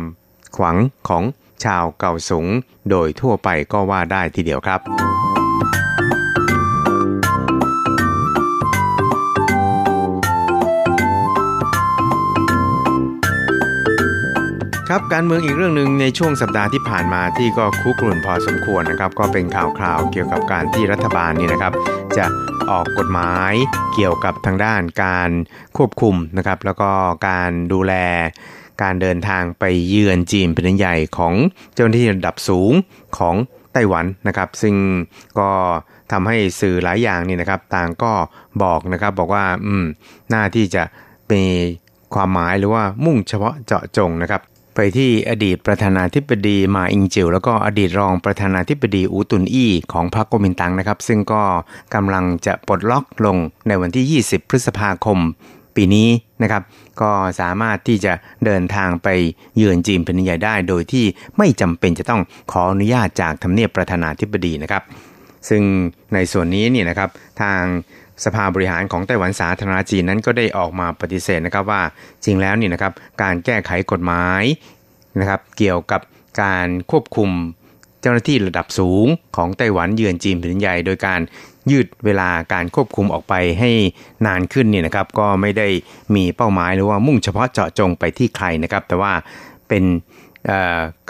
[0.56, 0.76] ขวัง
[1.08, 1.22] ของ
[1.64, 2.46] ชาวเก่าสง
[2.90, 4.80] โดยทั่วไปก็ว่าได้ทีเดียวครับ
[14.92, 21.72] ครับการเมืองอีกเรื่องหนึ่งในช่วงสัปดาห์ที่ผ่านมาที่ก็คุกรุ่นพอสมควรนะครับ ก็เป็นข่าวคราวเกี่ยวกับการที่รัฐบาลนี่นะครับ
[22.16, 22.26] จะ
[22.70, 23.52] ออกกฎหมาย
[23.94, 25.30] เกี่ยวกับทางด้านการ
[25.76, 26.90] ควบคุมนะครับ แล้วก็
[27.28, 27.94] การดูแล
[28.82, 31.34] การเดินทางไปเยือนจีนเป็นใหญ่ของ
[31.74, 32.72] เจ้าหน้าที่ระดับสูง
[33.18, 33.34] ของ
[33.72, 34.74] ไต้หวันนะครับ ซึ่ง
[35.38, 35.50] ก็
[36.12, 38.12] ทำให้สื่อหลายอย่างนี่นะครับ ต่างก็
[38.62, 39.84] บอกนะครับบอกว่าอืม
[40.30, 40.82] หน่าที่จะ
[41.32, 41.44] มี
[42.14, 44.42] ความหมายหรือว่ามุ่งเฉพาะเจาะจงนะครับ
[44.80, 51.42] ไปที่อดีตประธานาธิบดีมาอิงจิวแล้วก็อดีตรองประธานาธิบดีอูตุนอี้ของพรรคโกมินตังนะครับ ซึ่งก็
[51.94, 53.36] กำลังจะปลดล็อกลง
[53.68, 55.18] ในวันที่ 20 พฤษภาคม
[55.76, 56.08] ปีนี้
[56.42, 56.62] นะครับ
[57.00, 57.10] ก็
[57.40, 58.12] สามารถที่จะ
[58.44, 59.08] เดินทางไป
[59.56, 61.04] เยือนจีนเป็นใหญ่ได้ โดยที่
[61.38, 62.22] ไม่จำเป็นจะต้อง
[62.52, 64.82] ขออนุญาตจากทำเนียบประธานาธิบดีนะครับ
[65.48, 65.62] ซึ่ง
[66.14, 67.10] ในส่วนนี้นี่นะครับ
[67.42, 67.62] ทาง
[68.24, 71.82] สภาบริหารของไต้หวันสาธารณจีนนั้นก็ได้ออกมาปฏิเสธนะครับว่า
[72.24, 72.92] จริงแล้วนี่นะครับ
[73.22, 74.42] การแก้ไขกฎหมาย
[75.20, 76.00] นะครับเกี่ยวกับ
[76.42, 77.30] การควบคุม
[78.00, 79.06] เจ้าหน้าที่ระดับสูง
[79.36, 81.20] ของไต้หวันเยือนจีนแผ่นใหญ่ โดยการ
[81.70, 83.70] ยืดเวลาการควบคุมออกไปให้
[84.26, 85.68] นานขึ้นเนี่ยนะครับก็ไม่ได้
[86.14, 89.12] มีเป้าหมายหรือว่ามุ่งเฉพาะเจาะจงไปที่ใครนะครับ แต่ว่า
[89.68, 89.84] เป็น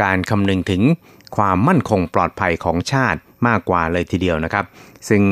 [0.03, 0.83] การคำนึงถึง
[1.37, 4.65] ความมั่นคงปลอดภัยของชาติมากกว่าเลยทีเดียวนะครับ
[5.09, 5.23] ซึ่ง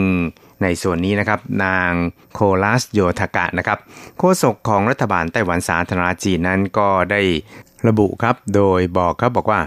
[0.63, 1.93] ในส่วนนี้นะครับนาง
[2.35, 3.79] โคลัสโยทกะนะครับ
[4.19, 7.23] โฆษกของรัฐบาลไต้หวันสาธารณจีนนั้นก็ได้
[7.89, 9.61] ระบุครับ โดยบอกครับบอกว่า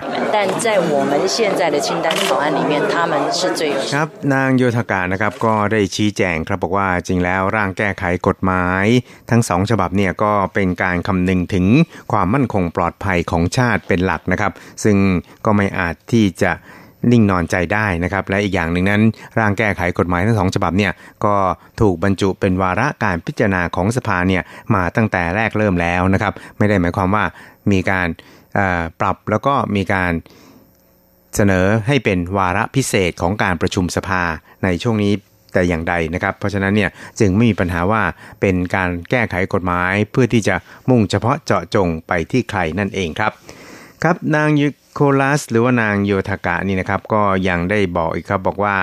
[3.94, 8.86] ครับนางโยธากานะครับก็ได้ชี้แจงครับบอกว่าจริงแล้วร่างแก้ไขกฎหมาย
[9.30, 11.66] ทั้งสองฉบับเนี่ยก็เป็นการคำนึงถึง
[12.12, 14.52] ความมั่นคงปลอดภัยของชาติเป็นหลักนะครับ
[14.84, 14.98] ซึ่ง
[15.46, 16.52] ก็ไม่อาจที่จะ
[17.12, 19.02] นิ่งนอนใจได้นะครับ และอีกอย่างหนึ่งนั้น
[19.40, 20.92] ร่างแก้ไขกฎหมายทั้งสองฉบับเนี่ย
[21.26, 21.36] ก็
[21.82, 24.44] ถูกบรรจุเป็นวาระการพิจารณาของสภาเนี่ย
[24.76, 27.24] มาตั้งแต่แรกเริ่มแล้วนะครับ ไม่ได้หมายความว่า
[27.72, 28.08] มีการ
[29.00, 30.12] ปรับแล้วก็มีการ
[31.36, 34.24] เสนอให้เป็นวาระพิเศษของการประชุมสภา
[34.64, 35.14] ในช่วงนี้
[35.54, 36.90] แต่อย่างใดนะครับ เพราะฉะนั้นเนี่ย
[37.20, 38.04] จึงไม่มีปัญหาว่า
[38.42, 40.56] เป็นการแก้ไขกฎหมายเพื่อที่จะ
[40.90, 43.32] มุ่งเฉพาะเจาะจงไปที่ใครนั่นเองครับ
[44.04, 44.68] ครับนางยู
[45.02, 48.78] โคลัสหรือว่านางโยธากะนี่นะครับก็ยังได้บอกอีกครับบอกว่า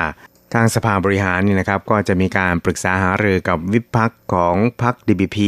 [0.54, 5.38] ทางสภาบริหารนี่นะครับก็จะมีการปรึกษาหารือกับวิพักของพรรค DBP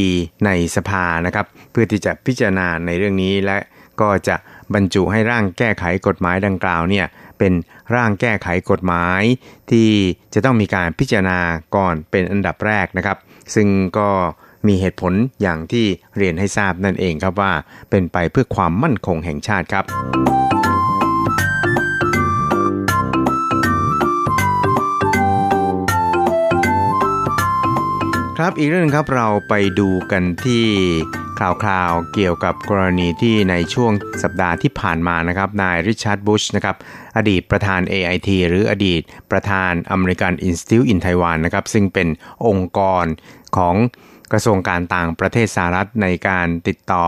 [0.45, 3.57] ในสภานะครับเพื่อที่จะพิจารณาในเรื่องนี้และ
[4.01, 4.35] ก็จะ
[4.73, 7.05] บรรจุให้ร่างแก้ไขกฎหมายดังกล่าวเนี่ย
[7.39, 7.53] เป็น
[7.95, 9.21] ร่างแก้ไขกฎหมาย
[9.71, 9.89] ที่
[10.33, 11.39] จะต้องมีการพิจารณา
[11.75, 13.17] ก่อนเป็นอันดับแรกนะครับ
[13.55, 13.67] ซึ่ง
[13.97, 14.09] ก็
[14.67, 15.85] มีเหตุผลอย่างที่
[16.17, 17.53] เรียนให้ทราบนั่นเองครับว่า
[17.89, 19.85] เป็นไปเพื่อความมั่นคงแห่งชาติครับ
[28.43, 30.65] ครับอีกเรื่องครับเราไปดูกันที่
[31.39, 33.91] ข่าวๆเกี่ยวกับกรณีที่ในช่วง
[34.23, 36.75] สัปดาห์ที่ผ่านมานะครับนายริชาร์ดบุชนะครับ
[37.17, 42.07] อดีตประธาน AIT หรืออดีตประธานอเมริกันอินสติ t อินไต้หวันนะครับซึ่งเป็น
[42.47, 43.05] องค์กร
[43.57, 43.75] ของ
[44.31, 47.05] กระทรวงการต่างประเทศสหรัฐในการติดต่อ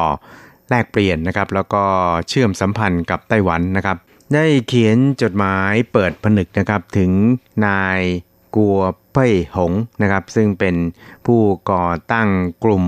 [0.70, 1.84] แลกเปลี่ยนนะครับแล้วก็
[2.30, 3.98] เชื่อมสัมพันธ์กับไต้หวันนะครับ
[4.34, 7.12] ได้เขียนจดหมายเปิดผนึกนะครับถึง
[7.66, 8.00] นาย
[8.56, 8.80] กัว
[9.14, 10.76] เป้ยหงนะครับซึ่งเป็น
[11.26, 11.42] ผู้
[11.72, 12.30] ก่อตั้ง
[12.64, 12.86] กลุ่ม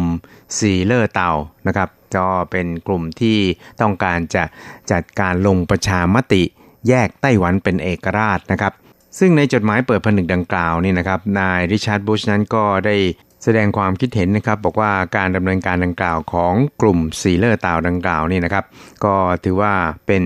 [0.57, 1.31] ซีเล่อเต่า
[1.67, 3.37] นะครับก็เป็นกลุ่มที่
[3.81, 4.43] ต้องการจะ
[4.91, 6.43] จัดการลงประชามติ
[6.87, 8.73] แยกไต้หวันเป็นเอกราชนะครับ
[9.19, 12.95] ซึ่งในจดหมายเปิดผนึกดังกล่าวนี่นะครับนายริชาร์ดบุชนั้นก็ได้
[13.43, 18.65] แสดงความคิดเห็นนะครับบอกว่าการดำเนินการดังกล่าวของกลุ่มซีเล่อเต่าดังกล่าวนี่นะครับ
[19.05, 19.73] ก็ถือว่า
[20.07, 20.23] เป็น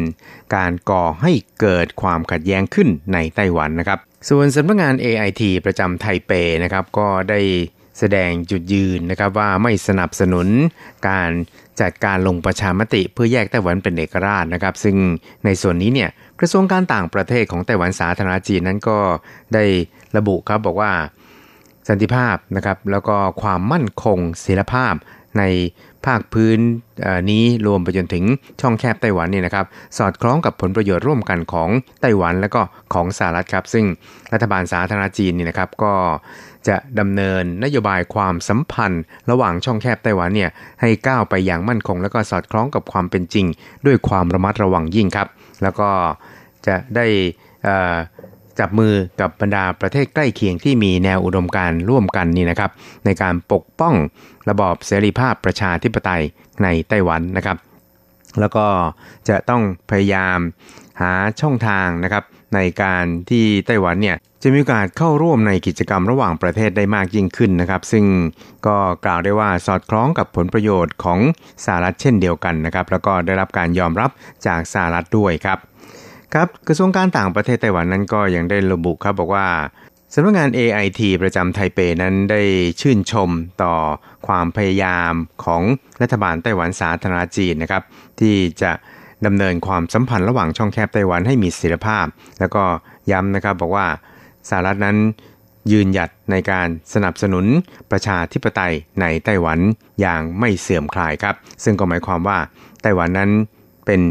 [0.56, 1.32] การก่อให้
[1.62, 4.00] เกิดความขัดแย้งขึ้นในไต้หวันนะครับ
[4.30, 6.32] ส่วนสำนักงาน AIT ประจำไทเป
[6.64, 7.40] นะครับก็ได้
[8.00, 10.48] แสดงจุดยืนนะครับว่าไม่สนับสนุน
[11.10, 11.30] การ
[11.82, 14.96] จัดการลงประชามติเพื่อแยกไต้หวันเป็นเอกราชนะครับ ซึ่ง
[15.46, 16.10] ในส่วนนี้เนี่ย
[16.40, 19.00] กระทรวงการต่างประเทศของไต้หวันสาธารณจีนนั้นก็
[19.54, 19.64] ได้
[20.18, 20.92] ระบุครับบอกว่า
[21.88, 24.94] สันติภาพนะครับแล้วก็ความมั่นคงศิลภาพ
[25.38, 25.44] ใน
[26.08, 26.60] ภาคพื้น
[27.30, 28.24] นี้รวมไปจนถึง
[28.62, 29.66] ช่องแคบไต้หวันนี่นะครับ
[29.97, 31.70] สอดคล้องกับผลประโยชน์ร่วมกันของ
[32.01, 32.62] ไต้หวันและก็
[32.93, 33.86] ของสหรัฐครับ ซึ่ง
[34.34, 35.93] รัฐบาลสาธารณจีนนี่นะครับก็
[36.68, 40.49] จะดำเนินนโยบายความสัมพันธ์ ระหว่างช่องแคบไต้หวันเนี่ย
[40.82, 43.45] ให้ก้าวไปอย่างมั่นคง และก็สอดคล้องกับความเป็นจริง
[43.86, 45.28] ด้วยความระมัดระวังยิ่งครับ
[45.64, 45.89] แล้วก็
[46.68, 47.05] จะได้
[48.60, 52.72] จับมือกับบรรดาประเทศใกล้เคียงที่มีแนวอุดมการร่วมกันนี่นะครับ
[53.05, 53.95] ในการปกป้อง
[54.49, 56.24] ระบอบเสรีภาพประชาธิปไตย
[56.64, 57.58] ในไต้หวันนะครับ
[58.39, 58.66] แล้วก็
[59.30, 60.39] จะต้องพยายาม
[61.01, 62.24] หาช่องทางนะครับ
[62.55, 68.05] ในการที่ไต้หวันเนี่ยจะมีโอกาสเข้าร่วมในกิจกรรมระหว่างประเทศได้มากยิ่งขึ้นนะครับ ซึ่ง
[68.68, 71.20] ก็กล่าวได้ว่าสอดคล้องกับผลประโยชน์ของ
[71.66, 74.10] สหรัฐเช่นเดียวกันนะครับ แล้วก็ได้รับการยอมรับ
[74.47, 75.58] จากสหรัฐด้วยครับ
[76.34, 79.48] ครับกระทรวงการต่างประเทศไต้หวันนั้นก็ยังได้ระบุครับบอกว่า
[80.14, 82.42] สำนักงาน AIT ประจำไทเปนั้นได้
[82.82, 83.30] ชื่นชม
[83.64, 83.74] ต่อ
[84.28, 85.14] ความพยายาม
[85.44, 85.62] ของ
[86.02, 87.84] รัฐบาลไต้หวันสาธารณจีนนะครับ
[88.20, 88.72] ที่จะ
[89.26, 92.06] ดำเนินความสัมพันธ์ระหว่างช่องแคบไต้หวันให้มีเสถียรภาพ
[92.40, 92.64] แล้วก็
[93.12, 93.88] ย้ำนะครับบอกว่า
[94.50, 94.98] สหรัฐนั้น
[95.72, 97.46] ยืนหยัดในการสนับสนุน
[97.92, 99.60] ประชาธิปไตยในไต้หวัน
[100.02, 102.40] อย่างไม่เสื่อมคลายครับ ซึ่งก็หมายความว่า
[102.82, 103.30] ไต้หวันนั้น
[103.86, 104.02] เป็น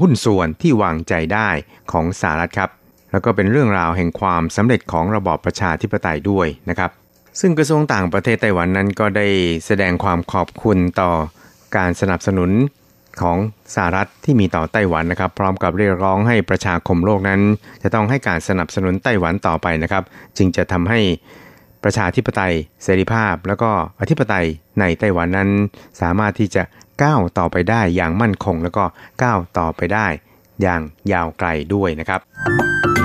[0.00, 1.48] หุ้นส่วนที่วางใจได้
[1.92, 2.70] ของสหรัฐครับ
[3.12, 6.90] แล้วก็เป็นเรื่องราวแห่งความสำเร็จของระบอบประชาธิปไตยด้วยนะครับ
[7.40, 9.26] ซึ่งกระทรวงต่างประเทศไต้หวันนั้นก็ได้
[9.66, 11.10] แสดงความขอบคุณต่อ
[11.76, 12.50] การสนับสนุน
[13.20, 13.38] ของ
[13.74, 17.40] สหรัฐที่มีต่อไต้หวันนะครับ พร้อมกับเรียกร้องให้ประชาคมโลกนั้น
[17.82, 20.02] จะต้องให้การสนับสนุนไต้หวันต่อไปนะครับ
[20.36, 21.00] จึงจะทำให้
[21.84, 24.46] ประชาธิปไตย เสรีภาพ แล้วก็อธิปไตย
[24.80, 25.50] ในไต้หวันนั้น
[26.00, 26.62] สามารถที่จะ
[27.02, 28.84] ก้าวต่อไปได้อย่างมั่นคง แล้วก็
[29.22, 30.06] ก้าวต่อไปได้
[30.62, 30.80] อย่าง
[31.12, 32.95] ยาวไกลด้วยนะครับ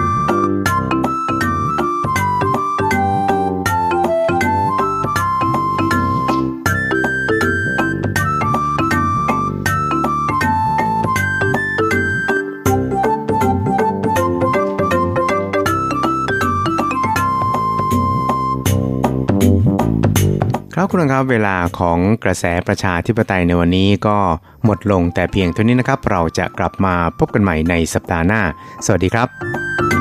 [20.93, 24.17] คุณครับเวลาของกระแสประชาธิปไตยในวันนี้ก็
[24.65, 28.41] หมดลงแต่เพียงเท่านี้นะครับ เราจะกลับมาพบกันใหม่ในสัปดาห์หน้า
[28.85, 30.00] สวัสดีครับ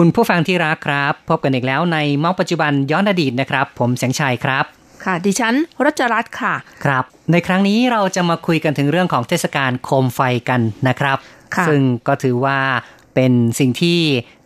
[0.00, 4.64] คุณผู้ฟังที่รักครับ พบกันอีกแล้วในมองปัจจุบันย้อนอดีตนะครับ ผมแสงชัยครับ
[5.04, 11.18] ค่ะ ดิฉันรจรัตน์ค่ะ ครับ ในครั้งนี้เราจะมาคุยกันถึงเรื่องของเทศกาลโคมไฟกันนะครับ
[11.54, 12.58] ค่ะซึ่งก็ถือว่า
[13.14, 14.00] เป็นสิ่งที่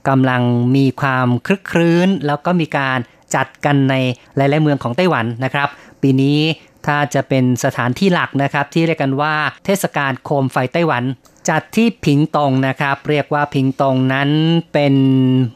[0.09, 0.42] กำลัง
[0.76, 2.98] มีความคลึกครื้น แล้วก็มีการ
[3.34, 3.94] จัดกันใน
[4.36, 5.68] หลาย ๆ เมืองของไต้หวันนะครับ
[6.03, 6.38] ปีนี้
[6.86, 9.34] ถ้าจะเป็นสถานที่หลักนะครับ ที่เรียกกันว่า
[9.64, 11.05] เทศกาลโคมไฟไต้หวัน
[11.49, 14.30] จัดที่ผิงตงนะครับ เรียกว่าผิงตงนั้น
[14.72, 14.95] เป็น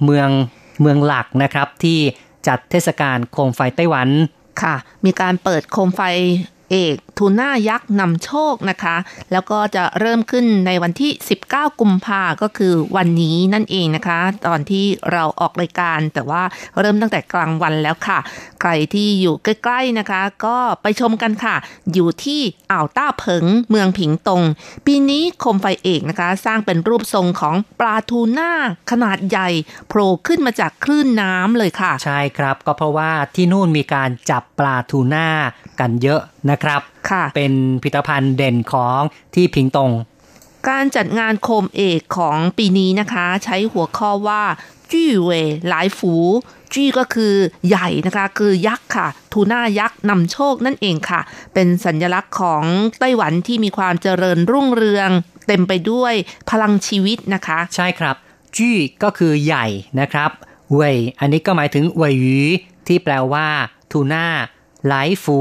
[0.05, 0.29] เมือง
[0.81, 1.99] เมืองหลักนะครับที่
[2.49, 4.09] จัดเทศกาลโคมไฟไต้หวัน
[4.63, 4.75] ค่ะ
[5.05, 6.03] มีการเปิดโคมไฟ
[6.71, 8.97] เอกทูน่ายักษ์นำโชคนะคะ
[9.33, 11.13] แล้วก็จะเริ่มขึ้นในวันที่
[11.47, 16.43] 19 กุมภาก็คือวันนี้นั่นเองนะคะ ตอนที่เราออกรายการ แต่ว่า
[16.81, 18.19] เริ่มตั้งแต่กลางวันแล้วค่ะ
[18.61, 21.57] ใครที่อยู่ใกล้ๆนะคะ ก็ไปชมกันค่ะ
[21.93, 22.41] อยู่ที่
[22.73, 24.43] อ่าวต้าเผิงเมืองผิงตง
[24.87, 28.53] ปีนี้โคมไฟเอกนะคะ สร้างเป็นรูปทรงของปลาทูน่า
[28.91, 29.49] ขนาดใหญ่
[29.89, 35.29] โผล่ขึ้นมาจากคลื่นน้ำเลยค่ะ ใช่ครับก็เพราะว่าที่นู่นมีการจับปลาทูน่า
[35.81, 36.81] กันเยอะ นะครับ
[37.11, 39.01] ค่ะเป็นพิพิธภัณฑ์เด่นของ
[39.35, 39.93] ที่พิงตง
[40.69, 44.43] การจัดงานโคมเอกของปีนี้นะคะ ใช้หัวข้อว่า
[44.93, 46.15] จี้เว่ยหลายฝู
[46.75, 47.35] จี้ก็คือ
[47.69, 51.21] ใหญ่นะคะ คือยักษ์ค่ะ ทูน่ายักษ์นำโชคนั่นเองค่ะ
[51.55, 52.65] เป็นสัญลักษณ์ของ
[53.01, 55.11] ไต้หวันที่มีความเจริญรุ่งเรือง
[55.47, 56.15] เต็มไปด้วย
[56.51, 58.17] พลังชีวิตนะคะ ใช่ครับ
[58.57, 59.67] จี้ก็คือใหญ่
[60.01, 60.31] นะครับ
[60.75, 62.41] เว่ยอันนี้ก็หมายถึงเว่ยหยี
[62.87, 63.47] ที่แปลว่า
[63.93, 64.27] ทูน่า
[64.85, 64.95] ไหล
[65.25, 65.39] ฝู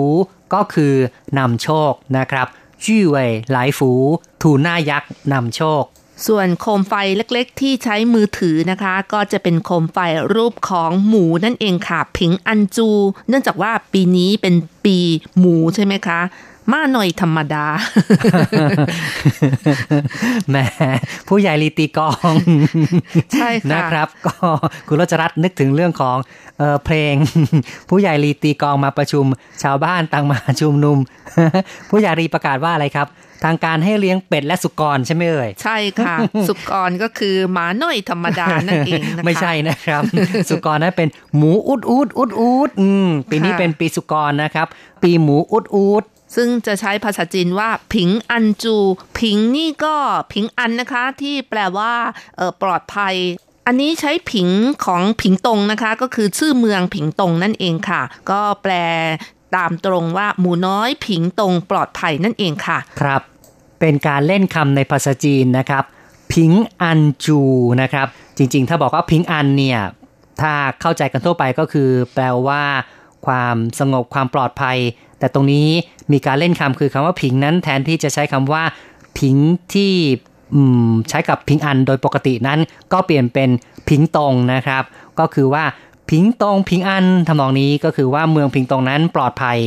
[0.53, 0.93] ก็คือ
[1.37, 2.47] นำโชคนะครับ
[2.83, 3.91] จี้เว่ยหลฝู
[4.41, 5.83] ทูน่ายักษ์นำโชค
[6.27, 9.97] ส่วนโคมไฟเล็กๆ ที่ใช้มือถือนะคะ ก็จะเป็นโคมไฟ
[10.35, 12.89] รูปของหมูนั่นเองค่ะ ผิงอันจู
[13.29, 14.97] เนื่องจากว่าปีนี้เป็นปี
[15.37, 16.19] หมูใช่ไหมคะ
[16.71, 17.65] มาหน่อยธรรมดา
[20.49, 20.57] แหม
[21.27, 22.33] ผู้ใหญ่ลีตีกลอง
[23.33, 24.33] ใช่ค่ะนะครับ ก็
[24.87, 26.17] คุณรจรัตน์นึกถึงเรื่องของ
[26.57, 27.13] เอ่อเพลง
[27.89, 29.25] ผู้ใหญ่ลีตีกลองมาประชุม
[29.63, 30.97] ชาวบ้านต่างมาชุมนุม
[31.89, 33.09] ผู้ใหญ่รีประกาศว่าอะไรครับ
[33.43, 36.15] ทางการให้เลี้ยงเป็ดและสุกรใช่ไหมเอ่ยใช่ค่ะ
[36.47, 40.03] สุกรก็คือหมาหน่อยธรรมดานั่นเองนะคะไม่ใช่นะครับ
[40.49, 44.67] สุกรนั้นเป็นหมูอุดอุดอุดอุดอืมปีนี้ค่ะเป็นปีสุกรนะครับ
[45.03, 46.03] ปีหมูอุดอุด
[46.35, 48.75] ซึ่งจะใช้ภาษาจีนว่า ผิงอันจู
[49.19, 49.95] ผิงนี่ก็
[50.33, 51.93] ผิงอันนะคะ ที่แปลว่า
[52.39, 53.15] ออปลอดภัย
[53.67, 54.49] อันนี้ใช้ผิง
[54.85, 58.73] ของผิงตงนะคะ ก็คือชื่อเมืองผิงตงนั่นเองค่ะ ก็แปล
[59.55, 63.21] ตามตรงว่าหมูน้อยผิงตงปลอดภัยนั่นเองค่ะ ครับ
[63.79, 65.83] เป็นการเล่นคำในภาษาจีนนะครับ
[66.33, 67.41] พิงอันจู
[67.81, 68.07] นะครับ
[68.37, 69.79] จริงๆ ถ้าบอกว่าพิงอันเนี่ย
[70.41, 72.63] ถ้าเข้าใจกันทั่วไปก็คือ แปลว่า
[73.25, 74.77] ความสงบความปลอดภัย
[75.19, 75.67] แต่ตรงนี้
[76.11, 78.63] มีการเล่นคำคือคำว่าพิงนั้นแทนที่จะใช้คำว่า
[79.17, 79.35] พิง
[79.73, 79.91] ที่
[81.09, 82.59] ใช้กับพิงอันโดยปกตินั้น
[82.93, 83.49] ก็เปลี่ยนเป็น
[83.89, 84.83] พิงตรงนะครับ
[85.19, 85.63] ก็คือว่า
[86.09, 89.59] ผิงตงผิงอันทำนองนี้ก็คือว่าเมืองผิงตงนั้นปลอดภัย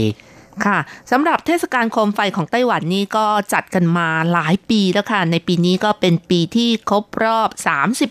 [0.66, 0.78] ค่ะ
[1.10, 7.48] สำหรับเทศกาลโคมไฟของไต้หวันนี่ก็จัดกันมาหลายปีแล้วค่ะ ในปีนี้ก็เป็นปีที่ครบรอบ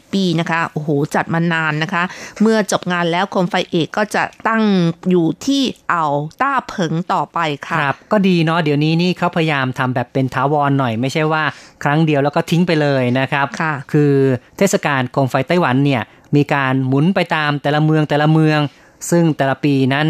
[0.03, 2.03] 30 ปีนะคะโอ้โหจัดมานานนะคะ
[2.41, 4.63] เมื่อจบงานแล้วโคมไฟเอกก็จะตั้ง
[5.09, 6.05] อยู่ที่เอา
[6.41, 11.43] ต้าเผิงต่อไปค่ะครับก็ดีเนาะเดี๋ยวนี้นี่เขาพยายามทำแบบเป็นท้าวรหน่อย ไม่ใช่ว่า
[11.83, 14.13] ครั้งเดียวแล้วก็ทิ้งไปเลยนะครับค่ะคือ
[14.57, 16.01] เทศกาลโคมไฟไต้หวันเนี่ย
[16.35, 18.59] มีการหมุนไปตามแต่ละเมืองแต่ละเมือง
[19.11, 20.07] ซึ่งแต่ละปีนั้น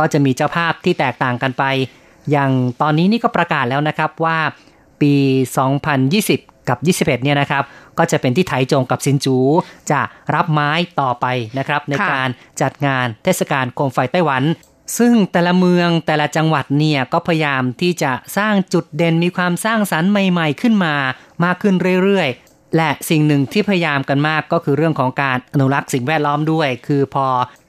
[0.00, 1.64] ก็จะมีเจ้าภาพที่แตกต่างกันไป
[2.30, 4.38] อย่างตอนนี้นี่ก็ประกาศแล้วนะครับว่า
[5.00, 5.14] ปี
[5.90, 7.62] 2020 กับ 21 เนี่ยนะครับ
[7.98, 9.36] ก็จะเป็นที่ไถจงกับซินจู
[9.90, 10.00] จะ
[10.34, 10.70] รับไม้
[11.00, 11.26] ต่อไป
[11.58, 12.28] นะครับ ในการ
[12.62, 14.42] จัดงานเทศกาลโคมไฟไต้หวัน
[14.98, 20.94] ซึ่งแต่ละเมืองแต่ละจังหวัดเนี่ยก็พยายามที่จะสร้างจุดเด่นมีความสร้างสรรค์ใหม่ ๆ ขึ้นมา
[21.44, 27.26] มากขึ้นเรื่อยๆ และสิ่งหนึ่งที่พยายามกันมากก็คือเรื่องของการอนุรักษ์สิ่งแวดล้อมด้วย คือพอ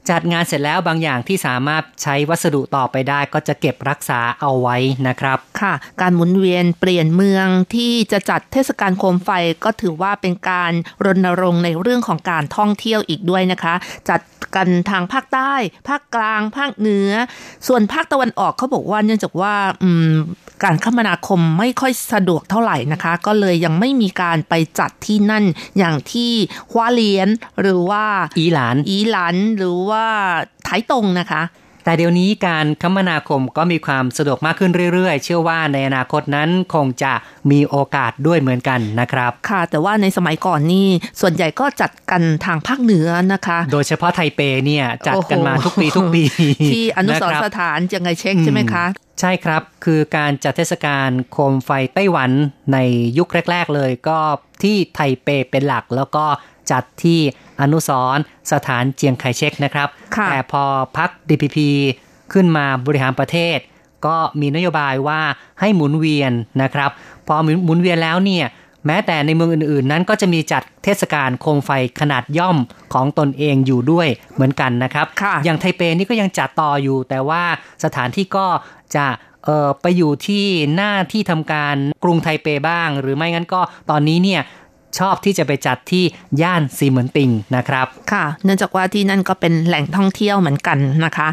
[0.09, 4.77] จัดงานเสร็จแล้วบางอย่างที่สามารถใช้วัสดุต่อไปได้ก็จะเก็บรักษาเอาไว้
[5.07, 9.29] นะครับ ค่ะ การหมุนเวียนเปลี่ยนเมืองที่จะจัดเทศกาลโคมไฟ
[9.63, 10.71] ก็ถือว่าเป็นการ
[11.05, 13.73] รณรงค์ในเรื่องของการท่องเที่ยวอีกด้วยนะคะ
[14.09, 14.21] จัด
[14.55, 15.53] กันทางภาคใต้
[15.89, 17.09] ภาคกลาง ภาคเหนือ
[17.67, 19.53] ส่วนภาคตะวันออกเขาบอกว่าเนื่องจากว่า
[20.63, 25.43] การคมนาคมไม่ค่อยสะดวกเท่าไหร่นะคะ ก็เลยยังไม่มีการไปจัดที่นั่น
[25.77, 26.31] อย่างที่
[26.71, 27.29] ฮวาเลียน
[27.61, 28.05] หรือว่า
[28.37, 30.05] อีหลานอีหลานหรือว่า
[30.63, 31.41] ไถตรงนะคะ
[31.83, 37.13] แต่เดี๋ยวนี้การคมนาคมก็มีความสะดวกมากขึ้นเรื่อยๆ เชื่อว่าในอนาคตนั้นคงจะ
[37.51, 40.87] มีโอกาสด้วยเหมือนกันนะครับ ค่ะ แต่ว่าในสมัยก่อนนี่
[41.21, 46.23] ส่วนใหญ่ก็จัดกันทางภาคเหนือนะคะ โดยเฉพาะไทเปเนี่ยจัดกันมาทุกปีทุกปี
[46.71, 48.85] ที่อนุสรสถานจังไงเช็คใช่ไหมคะ
[49.19, 52.31] ใช่ครับ คือการจัดเทศกาลโคมไฟไต้หวัน
[52.73, 52.77] ใน
[53.17, 54.19] ยุคแรก ๆ เลยก็
[54.63, 56.25] ที่ไทเปเป็นหลักแล้วก็
[56.71, 57.19] จัดที่
[57.61, 58.17] อนุสร
[58.51, 59.87] สถานเจียงไคเช็กนะครับ
[60.29, 60.63] แต่พอ
[60.97, 61.57] พัก DPP
[62.33, 63.57] ขึ้นมาบริหารประเทศ
[64.05, 65.21] ก็มีนโยบายว่า
[65.59, 66.31] ให้หมุนเวียน
[66.61, 66.89] นะครับ
[67.27, 67.35] พอ
[67.65, 68.45] หมุนเวียนแล้วเนี่ย
[68.87, 72.57] แม้แต่ในเมืองอื่นๆ นั้นก็จะมีจัดเทศกาลโคมไฟขนาดย่อม
[72.93, 75.05] ของตนเองอยู่ด้วยเหมือนกันนะครับ
[75.45, 77.43] อย่างไทเปนี่ก็ยังจัดต่ออยู่ แต่ว่า
[77.83, 78.45] สถานที่ก็
[78.95, 79.05] จะ
[79.45, 80.45] เออไปอยู่ที่
[80.75, 84.41] หน้าที่ทำการกรุงไทเปบ้าง หรือไม่งั้นก็ตอนนี้เนี่ย
[84.99, 86.03] ชอบที่จะไปจัดที่
[86.41, 91.27] ย่านซีเหมือนติงนะครับ ค่ะ เนื่องจากว่าที่นั่นก็เป็นแหล่งท่องเที่ยวเหมือนกันนะคะ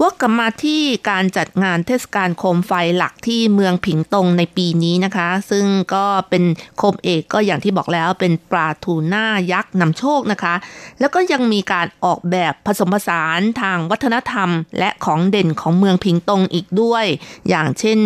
[0.00, 6.44] วกกลับมาที่การจัดงานเทศกาลโคมไฟหลักที่เมืองผิงตงในปีนี้นะคะ ซึ่งก็เป็น
[6.78, 10.54] โคมเอกก็อย่างที่บอกแล้วเป็นปลาทูน่ายักษ์นำโชคนะคะ
[11.00, 17.04] แล้วก็ยังมีการออกแบบผสมผสานทางวัฒนธรรม และของเด่นของเมืองผิงตงอีกด้วย
[17.48, 17.98] อย่างเช่น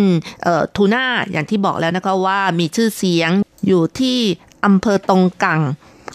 [0.75, 3.31] ทูน่าอย่างที่บอกแล้วนะคะว่ามีชื่อเสียง
[3.67, 4.19] อยู่ที่
[4.65, 5.61] อำเภอตงกัง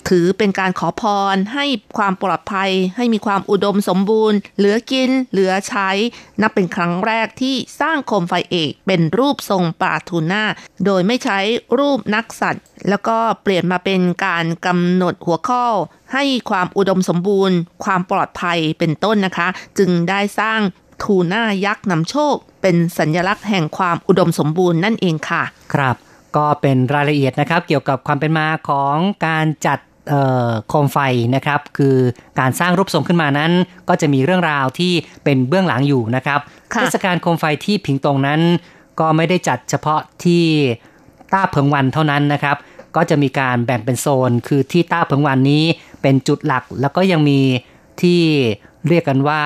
[0.09, 1.03] ถือเป็นการขอพ
[1.34, 5.90] รให้ความปลอดภัย ให้มีความอุดมสมบูรณ์ เหลือกิน เหลือใช้
[6.42, 10.44] นับเป็นครั้งแรกที่สร้างโคมไฟเอกเป็นรูปทรงปลาทูน่า
[10.84, 11.38] โดยไม่ใช้
[11.78, 15.64] รูปนักสัตว์ แล้วก็เปลี่ยนมาเป็นการกำหนดหัวข้อ
[16.12, 19.48] ให้ความอุดมสมบูรณ์ ความปลอดภัยเป็นต้นนะคะ
[19.78, 20.61] จึงได้สร้าง
[21.03, 25.42] ทูน่ายักษ์นำโชค เป็นสัญลักษณ์แห่งความอุดมสมบูรณ์นั่นเองค่ะ
[25.74, 25.96] ครับ
[26.37, 29.78] ก็เป็นรายละเอียดนะครับเกี่ยวกับความเป็นมาของการจัด
[30.68, 30.99] โคมไฟ
[31.35, 31.97] นะครับ คือ
[32.41, 33.53] การสร้างรูปทรงขึ้นมานั้น
[33.89, 34.93] ก็จะมีเรื่องราวที่
[35.24, 38.41] เป็นเบื้องหลังอยู่นะครับเทศกาลโคมไฟที่ผิงตงนั้น
[39.01, 40.45] ก็ไม่ได้จัดเฉพาะที่
[41.33, 42.57] ต้าเพิงวันเท่านั้นนะครับ
[42.97, 45.64] ก็จะมีการแบ่งเป็นโซน คือที่ต้าเพิงวันนี้
[46.03, 47.41] เป็นจุดหลัก แล้วก็ยังมี
[48.03, 48.20] ที่
[48.89, 49.43] เรียกกันว่า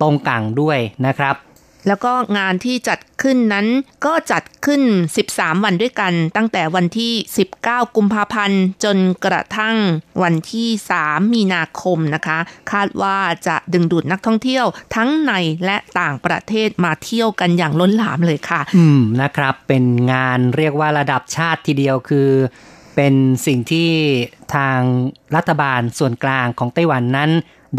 [0.00, 1.34] ตรงกลางด้วยนะครับ
[1.88, 3.66] แล้วก็งานที่จัดขึ้นนั้น
[4.06, 4.82] ก็จัดขึ้น
[5.24, 7.12] 13 วันด้วยกัน ตั้งแต่วันที่
[7.54, 9.76] 19 กุมภาพันธ์ จนกระทั่ง
[10.22, 10.68] วันที่
[11.02, 12.38] 3 มีนาคมนะคะ
[12.72, 14.64] คาดว่าจะดึงดูดนักท่องเที่ยว
[14.94, 15.32] ทั้งใน
[15.64, 22.30] และต่างประเทศมาเที่ยวกันอย่างล้นหลามเลยค่ะ อืมนะครับ เป็นงานเรียกว่าระดับชาติทีเดียวคือ
[22.96, 23.14] เป็น
[23.46, 23.90] สิ่งที่
[24.54, 24.78] ทาง
[25.36, 27.30] รัฐบาลส่วนกลางของไต้หวันนั้น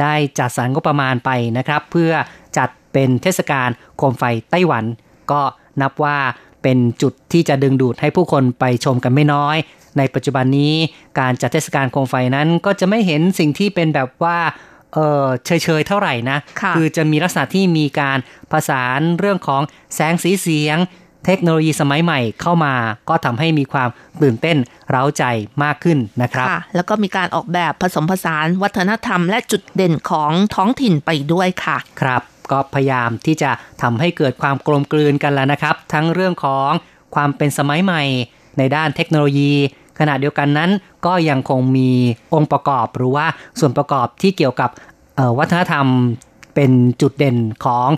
[0.01, 2.11] ได้จัดสรรงบประมาณไปนะครับ เพื่อ
[2.93, 4.85] เป็นเทศกาลโคมไฟไต้หวัน
[5.31, 5.41] ก็
[5.81, 6.17] นับว่า
[6.63, 9.57] เป็นจุดที่จะดึงดูดให้ผู้คนไปชมกันไม่น้อย
[9.97, 10.73] ในปัจจุบันนี้
[11.19, 14.37] การจัดเทศกาลโคมไฟนั้นก็จะไม่เห็นสิ่งที่เป็นแบบว่า
[14.93, 18.17] เออเฉยๆเท่าไหร่นะะคือจะมีลักษณะที่มีการ
[18.51, 19.61] ผสานเรื่องของ
[19.95, 20.77] แสงสีเสียง
[21.25, 22.73] เทคโนโลยีสมัยใหม่เข้ามา
[23.09, 23.89] ก็ทำให้มีความ
[24.21, 24.57] ตื่นเต้น
[24.89, 25.23] เร้าใจ
[25.63, 32.21] มากขึ้นนะครับแล้วก็มีการออกแบบผสมผสานวัฒนธรรมและจุดเด่นของท้องถิ่นไปด้วยค่ะ ครับ
[32.51, 36.69] ก็พยายามที่จะทำให้เกิดความกลมกลืนกันแล้วนะครับ ทั้งเรื่องของ
[37.15, 38.03] ความเป็นสมัยใหม่
[38.57, 39.53] ในด้านเทคโนโลยี
[39.99, 40.71] ขณะเดียวกันนั้น
[41.05, 41.91] ก็ยังคงมี
[42.33, 43.25] องค์ประกอบหรือว่า
[43.59, 44.69] ส่วนประกอบที่เกี่ยวกับ
[45.37, 45.85] วัฒนธรรม
[46.55, 46.71] เป็น
[47.01, 47.89] จุดเด่นของ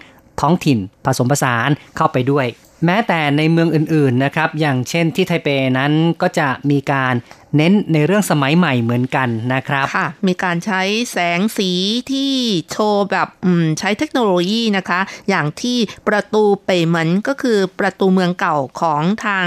[0.41, 2.45] ท้องถิ่นผสมผสานเข้าไปด้วย
[2.85, 7.13] แม้แต่ในเมืองอื่นๆนะครับ อย่างเช่นที่ไทเปนั้นก็จะมีการ
[7.57, 11.71] เน้นในเรื่องสมัยใหม่เหมือนกันนะครับค่ะ มีการใช้แสงสี
[12.11, 12.31] ที่
[12.71, 13.27] โชว์แบบ
[13.79, 15.77] ใช้เทคโนโลยีนะคะ อย่างที่
[16.07, 19.45] ประตูเปเหมือนก็คือประตูเมืองเก่าของทาง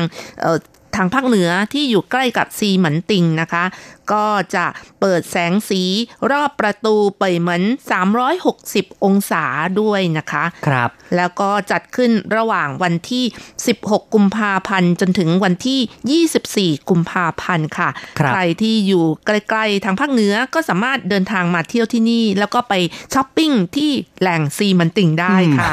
[0.97, 3.65] ทางภาคเหนือที่อยู่ใกล้กับซีเหมือนติงนะคะ
[4.13, 4.67] ก็จะ
[5.01, 5.83] เปิดแสงสี
[6.31, 7.63] รอบประตูเปิดเหมือน
[8.35, 9.45] 360 องศา
[9.81, 13.25] ด้วยนะคะครับ แล้วก็จัดขึ้นระหว่างวันที่
[13.69, 17.89] 16 กุมภาพันธ์จนถึงวันที่ 24 กุมภาพันธ์ค่ะ
[18.19, 22.75] คใครที่อยู่ใกล้ๆทางภาคเหนือก็สามารถเดินทางมาเที่ยวที่นี่ แล้วก็ไป
[23.15, 23.91] ช้อปปิ้งที่
[24.21, 25.73] แหล่งซีมันติ่งได้ค่ะ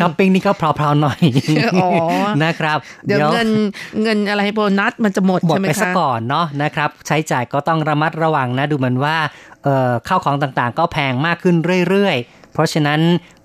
[0.00, 1.20] ช้อปปิ้งนี่ก็เพลาๆหน่อย
[2.44, 3.48] นะครับ เดี๋ยวเงิน
[4.02, 9.16] เงินอะไรโบนัสมันจะหมดใช่ไหมคะหมดไปซะก่อนเนาะนะครับ ใช้จ่ายก็ต้องระมัดระวังนะดูเหมือนว่า
[10.06, 11.56] เข้าวของต่างๆ ก็แพงมากขึ้น
[11.88, 13.00] เรื่อยๆ เพราะฉะนั้น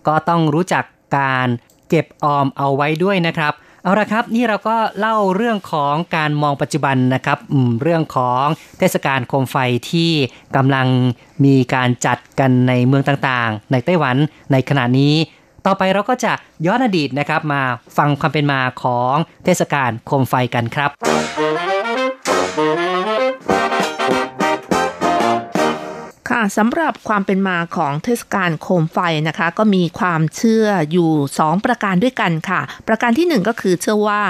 [0.08, 0.84] ก็ต้องรู้จัก
[1.18, 1.48] การ
[1.90, 7.38] เก็บออมเอาไว้ด้วยนะครับเอาละครับนี่เราก็เล่าเรื่องของการมองปัจจุบันนะครับ
[7.82, 8.46] เรื่องของ
[8.80, 9.58] เทศกาลโคมไฟ
[9.92, 10.12] ที่
[10.56, 10.88] กำลัง
[11.46, 14.16] มีการจัดกันในเมืองต่างๆ ในไต้หวัน
[14.52, 15.14] ในขณะนี้
[15.66, 16.34] ต่อไปเราก็จะ
[16.66, 17.62] ย้อนอดีตนะครับมา
[17.98, 21.73] ฟังความเป็นมาของเทศกาลโคมไฟกันครับ
[26.30, 34.22] ค่ะสำหรับความเป็นมาของเทศกาลโคมไฟนะคะ ก็มีความเชื่ออยู่ 2 ประการด้วยกันค่ะ ประการที่ 1 ก็คือเชื่อว่า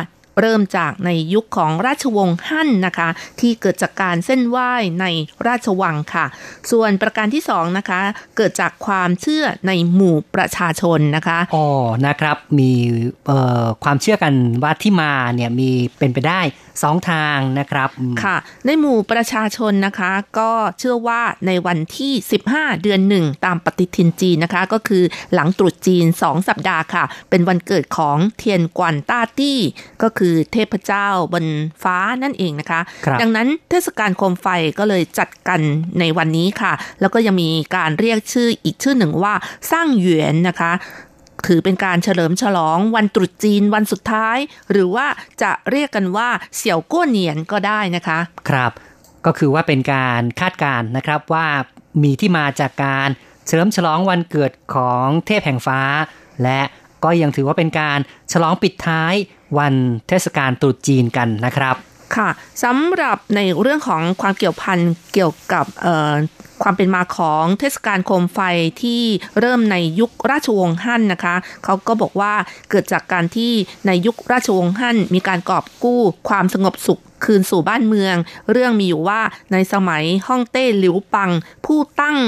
[0.41, 4.71] เริ่มจากในยุคของราชวงศ์ฮั่นนะคะ ที่เกิดจากการเส้นไหว้
[5.01, 5.05] ใน
[5.47, 6.25] ราชวังค่ะ
[6.71, 8.01] ส่วนประการที่สองนะคะ
[8.37, 11.67] เกิดจากความเชื่อในหมู่ประชาชนนะคะอ๋อ
[12.07, 12.71] นะครับมี
[13.83, 14.33] ความเชื่อกัน
[14.63, 15.69] ว่าที่มาเนี่ยมี
[15.99, 16.41] เป็นไปได้
[16.81, 17.89] สองทางนะครับ
[18.23, 22.13] ค่ะ ในหมู่ประชาชนนะคะ ก็เชื่อว่าในวันที่
[22.47, 25.03] 15 เดือนหนึ่งตามปฏิทินจีนนะคะ ก็คือ
[25.33, 29.59] หลังตรุษจีน 2 สัปดาห์ค่ะ เป็นวันเกิดของเทียนกวนต้าตี้
[30.01, 31.45] ก็คือเทพเจ้าบน
[31.83, 34.47] ฟ้านั่นเองนะคะคดังนั้นเทศกาลโคมไฟ
[34.79, 35.61] ก็เลยจัดกัน
[35.99, 39.33] ในวันนี้ค่ะ แล้วก็ยังมีการเรียกชื่ออีกชื่อหนึ่งว่า
[39.71, 40.71] สร้างเหวียนนะคะ
[41.47, 44.37] ถือเป็นการเฉลิมฉลองวันตรุษจีนวันสุดท้าย
[44.71, 45.07] หรือว่า
[45.41, 48.19] จะเรียกกันว่าเสี่ยวก้วเนียนก็ได้นะคะ
[48.49, 48.71] ครับ
[49.25, 51.47] ก็คือว่าเป็นการคาดการณ์นะครับว่า
[52.03, 53.09] มีที่มาจากการ
[53.47, 55.81] เฉลิมฉลองวันเกิดของเทพแห่งฟ้า
[56.43, 56.61] และ
[57.03, 57.99] ก็ยังถือว่าเป็นการ
[58.33, 59.13] ฉลองปิดท้าย
[59.57, 59.73] วัน
[60.07, 61.75] เทศกาลตรุษจีนกันนะครับ
[62.17, 62.29] ค่ะ
[62.63, 64.79] สำหรับในเรื่องของความเกี่ยวพัน
[65.13, 65.65] เกี่ยวกับ
[66.63, 68.39] ความเป็นมาของเทศกาลโคมไฟ
[68.81, 69.01] ที่
[69.39, 72.33] เริ่มในยุคราชวงศ์ฮั่นนะคะเขาก็บอกว่า
[72.69, 73.51] เกิดจากการที่
[73.87, 78.15] ในยุคราชวงศ์ฮั่นมีการกอบกู้ความสงบสุขคืนสู่บ้านเมือง
[78.51, 81.31] เรื่องมีอยู่ว่าในสมัยฮ่องเต้หลิวปัง
[81.65, 82.19] ผู้ตั้ง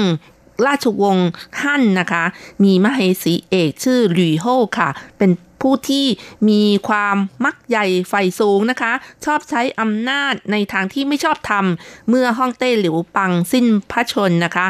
[0.66, 1.28] ราชวงศ์
[1.62, 2.24] ฮั่นนะคะ
[2.64, 4.46] มีมเหสีเอกชื่อหลี่โฮ
[4.78, 5.30] ค่ะ เป็น
[5.66, 6.06] ผู้ที่
[6.48, 8.92] มีความมักใหญ่ไฟสูงนะคะ
[9.24, 14.66] ชอบใช้อำนาจในทางที่ไม่ชอบทำเมื่อฮ่องเต้หลิวปังสิ้นพระชนนะคะ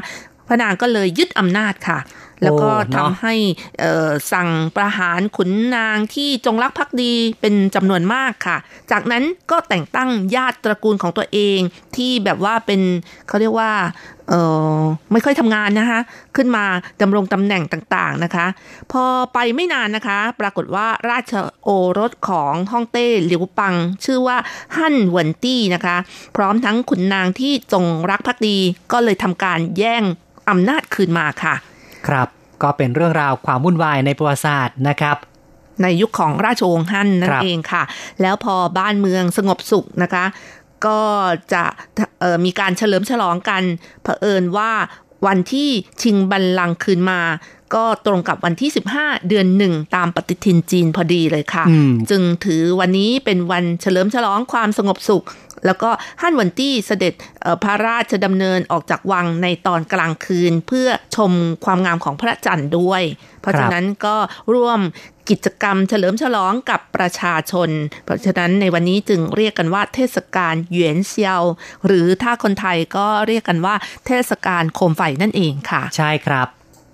[0.49, 1.99] พระนางก็เลยยึดอำนาจค่ะ
[2.42, 3.34] แล้วก็ทำให้
[4.32, 8.57] สั่งประหารขุนนางที่จงรักภักดีเป็นจำนวนมากค่ะ
[8.90, 11.59] จากนั้นก็แต่งตั้งญาติตระกูลของตัวเอง
[11.97, 12.80] ที่แบบว่าเป็น
[13.28, 13.72] เขาเรียกว่า
[14.31, 14.35] เอ
[14.79, 14.81] อ
[15.12, 16.01] ไม่ค่อยทำงานนะคะ
[16.37, 16.64] ขึ้นมา
[17.01, 18.47] ดำรงตำแหน่งต่างๆนะคะ
[18.93, 21.33] พอไปไม่นานนะคะ ปรากฏว่าราช
[21.64, 23.74] โอรสของฮ่องเต้หลิวปัง
[24.05, 24.37] ชื่อว่า
[24.77, 25.97] ฮั่นหวนตี้นะคะ
[26.37, 28.57] พร้อมทั้งขุนนางที่จงรักภักดี
[28.93, 30.03] ก็เลยทำการแย่ง
[30.51, 31.55] อำนาจคืนมาค่ะ
[32.09, 32.29] ครับ
[32.62, 35.16] ก็เป็นเรื่องราวความวุ่นวายในประวัติศาสตร์นะครับ
[35.83, 37.83] ในยุคของราชวงศ์ฮั่นนั่นเองค่ะ
[38.22, 40.24] แล้วพอบ้านเมืองสงบสุขนะคะ
[40.87, 41.01] ก็
[41.55, 41.64] จะ
[42.45, 43.62] มีการเฉลิมฉลองกัน
[44.03, 44.72] เผอิญว่า
[45.27, 45.70] วันที่
[46.03, 47.20] ชิงบัลลังก์คืนมา
[47.75, 51.64] ก็ตรงกับวันที่ 15 เดือนหนึ่งตามปฏิทินจีนพอดีเลยค่ะ
[52.11, 55.25] จึงถือวันนี้เป็นวันเฉลิมฉลองความสงบสุข
[55.67, 55.91] แล้วก็
[56.21, 57.14] ฮั่นวันตี้เสด็จ
[57.62, 61.33] พระราชดำเนินออกจากวังในตอนกลางคืน เพื่อชม
[61.64, 63.03] ความงามของพระจันทร์ด้วย
[63.41, 64.17] เพราะฉะนั้นก็
[64.55, 64.81] ร่วม
[65.31, 67.71] กิจกรรมเฉลิมฉลองกับประชาชน
[68.05, 71.43] เพราะฉะนั้นในวันนี้จึงเรียกกันว่าเทศกาลเหวียนเซียว
[71.87, 73.75] หรือถ้าคนไทยก็เรียกกันว่า
[74.07, 76.49] เทศกาลโคมไฟนั่นเองค่ะ ใช่ครับ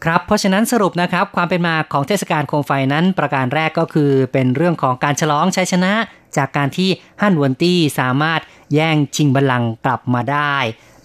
[0.05, 5.93] ครับ เพราะฉะนั้นสรุปนะครับความเป็นมาของเทศกาลโคมไฟนั้น ประการแรกก็คือ เป็นเรื่องของการฉลองชัยชนะ
[6.37, 6.91] จากการที่
[7.21, 8.41] ฮั่นวนตี้สามารถ
[8.75, 10.57] แย่งชิงบัลลังก์กลับมาได้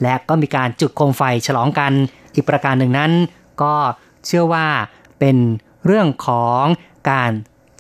[0.02, 1.92] และก็มีการจุดโคมไฟฉลองกัน
[2.34, 3.12] อีกประการหนึ่งนั้น
[3.62, 3.76] ก็
[4.26, 4.68] เชื่อว่า
[5.20, 5.38] เป็น
[5.86, 6.64] เรื่องของ
[7.12, 7.32] การ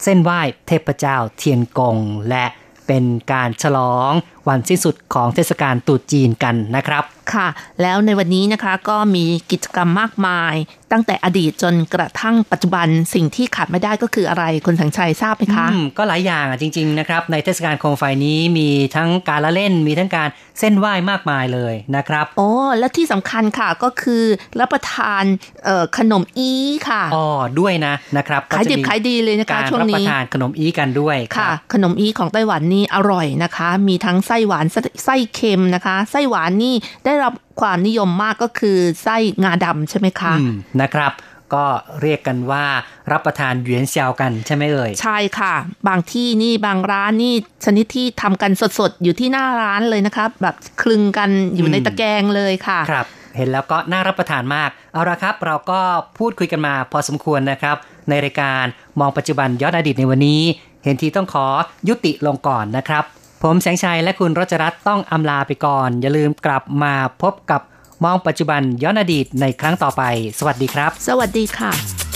[0.04, 1.98] เส้นไหว้เทพเจ้าเทียนกง
[2.30, 2.46] และ
[2.88, 4.12] เป็นการฉลอง
[4.50, 7.48] วันสิ้นสุดของเทศกาลตรุษจีนกันนะครับ ค่ะ
[7.82, 10.54] แล้วในวันนี้นะคะก็มีกิจกรรมมากมาย
[10.92, 20.30] ตั้งแต่อดีตจนกระทั่งปัจจุบันสิ่งที่ขาดไม่ได้ก็คืออะไรคุณสังชัยทราบไหมคะอืมก็หลายอย่างอะจริง ๆนะครับ ในเทศกาลโคมไฟนี้มีทั้งการละเล่น มีทั้งการ
[20.60, 24.24] เส้นไหว้มากมายเลยนะครับโอ้และที่สำคัญค่ะก็คือ
[24.60, 25.24] รับประทาน
[25.66, 26.52] เอ่อขนมอี
[26.90, 27.26] ค่ะอ๋อ
[27.60, 36.76] ด้วยนะนะครับขายดิบก็จะมีขายดีเลยนะคะการช่วงรับประนี้ทานขนมอีกันด้วยค่ะรับขนมอีของไต้หวันนี่อร่อยนะคะ มีทั้งไส้หวานไส้ไส้เค็มนะคะ ไส้หวานนี่
[37.06, 41.14] ได้รับความนิยมมากก็คือไส้งาดำใช่ไหมคะอืมนะครับ
[41.54, 41.66] ก็
[42.02, 42.66] เรียกกันว่า
[43.12, 45.54] รับประทานเหวียนเซียวกันใช่ไหมเอ่ยใช่ค่ะ
[45.88, 47.34] บางที่นี่บางร้านนี่
[47.66, 53.08] ชนิดที่ทำกันสดๆ อยู่ที่หน้าร้านเลยนะคะแบบคลึงกันอยู่ในตะแกรงเลยค่ะครับ
[53.38, 55.80] เห็นแล้วก็น่ารับประทานมาก เอาละครับ เราก็
[56.18, 57.76] พูดคุยกันมาพอสมควรนะครับ
[58.10, 58.64] ในรายการ
[59.00, 60.42] มองปัจจุบันย้อนอดีตในวันนี้
[60.84, 61.46] เห็นทีต้องขอ
[61.90, 63.04] ยุติลงก่อนนะครับ
[63.44, 67.62] ผมแสงชัยและคุณรจรัตน์ต้องอำลาไปก่อน อย่าลืมกลับมาพบกับ
[68.04, 70.04] มองปัจจุบันย้อนอดีตในครั้งต่อไป
[70.40, 72.07] สวัสดีครับ สวัสดีค่ะ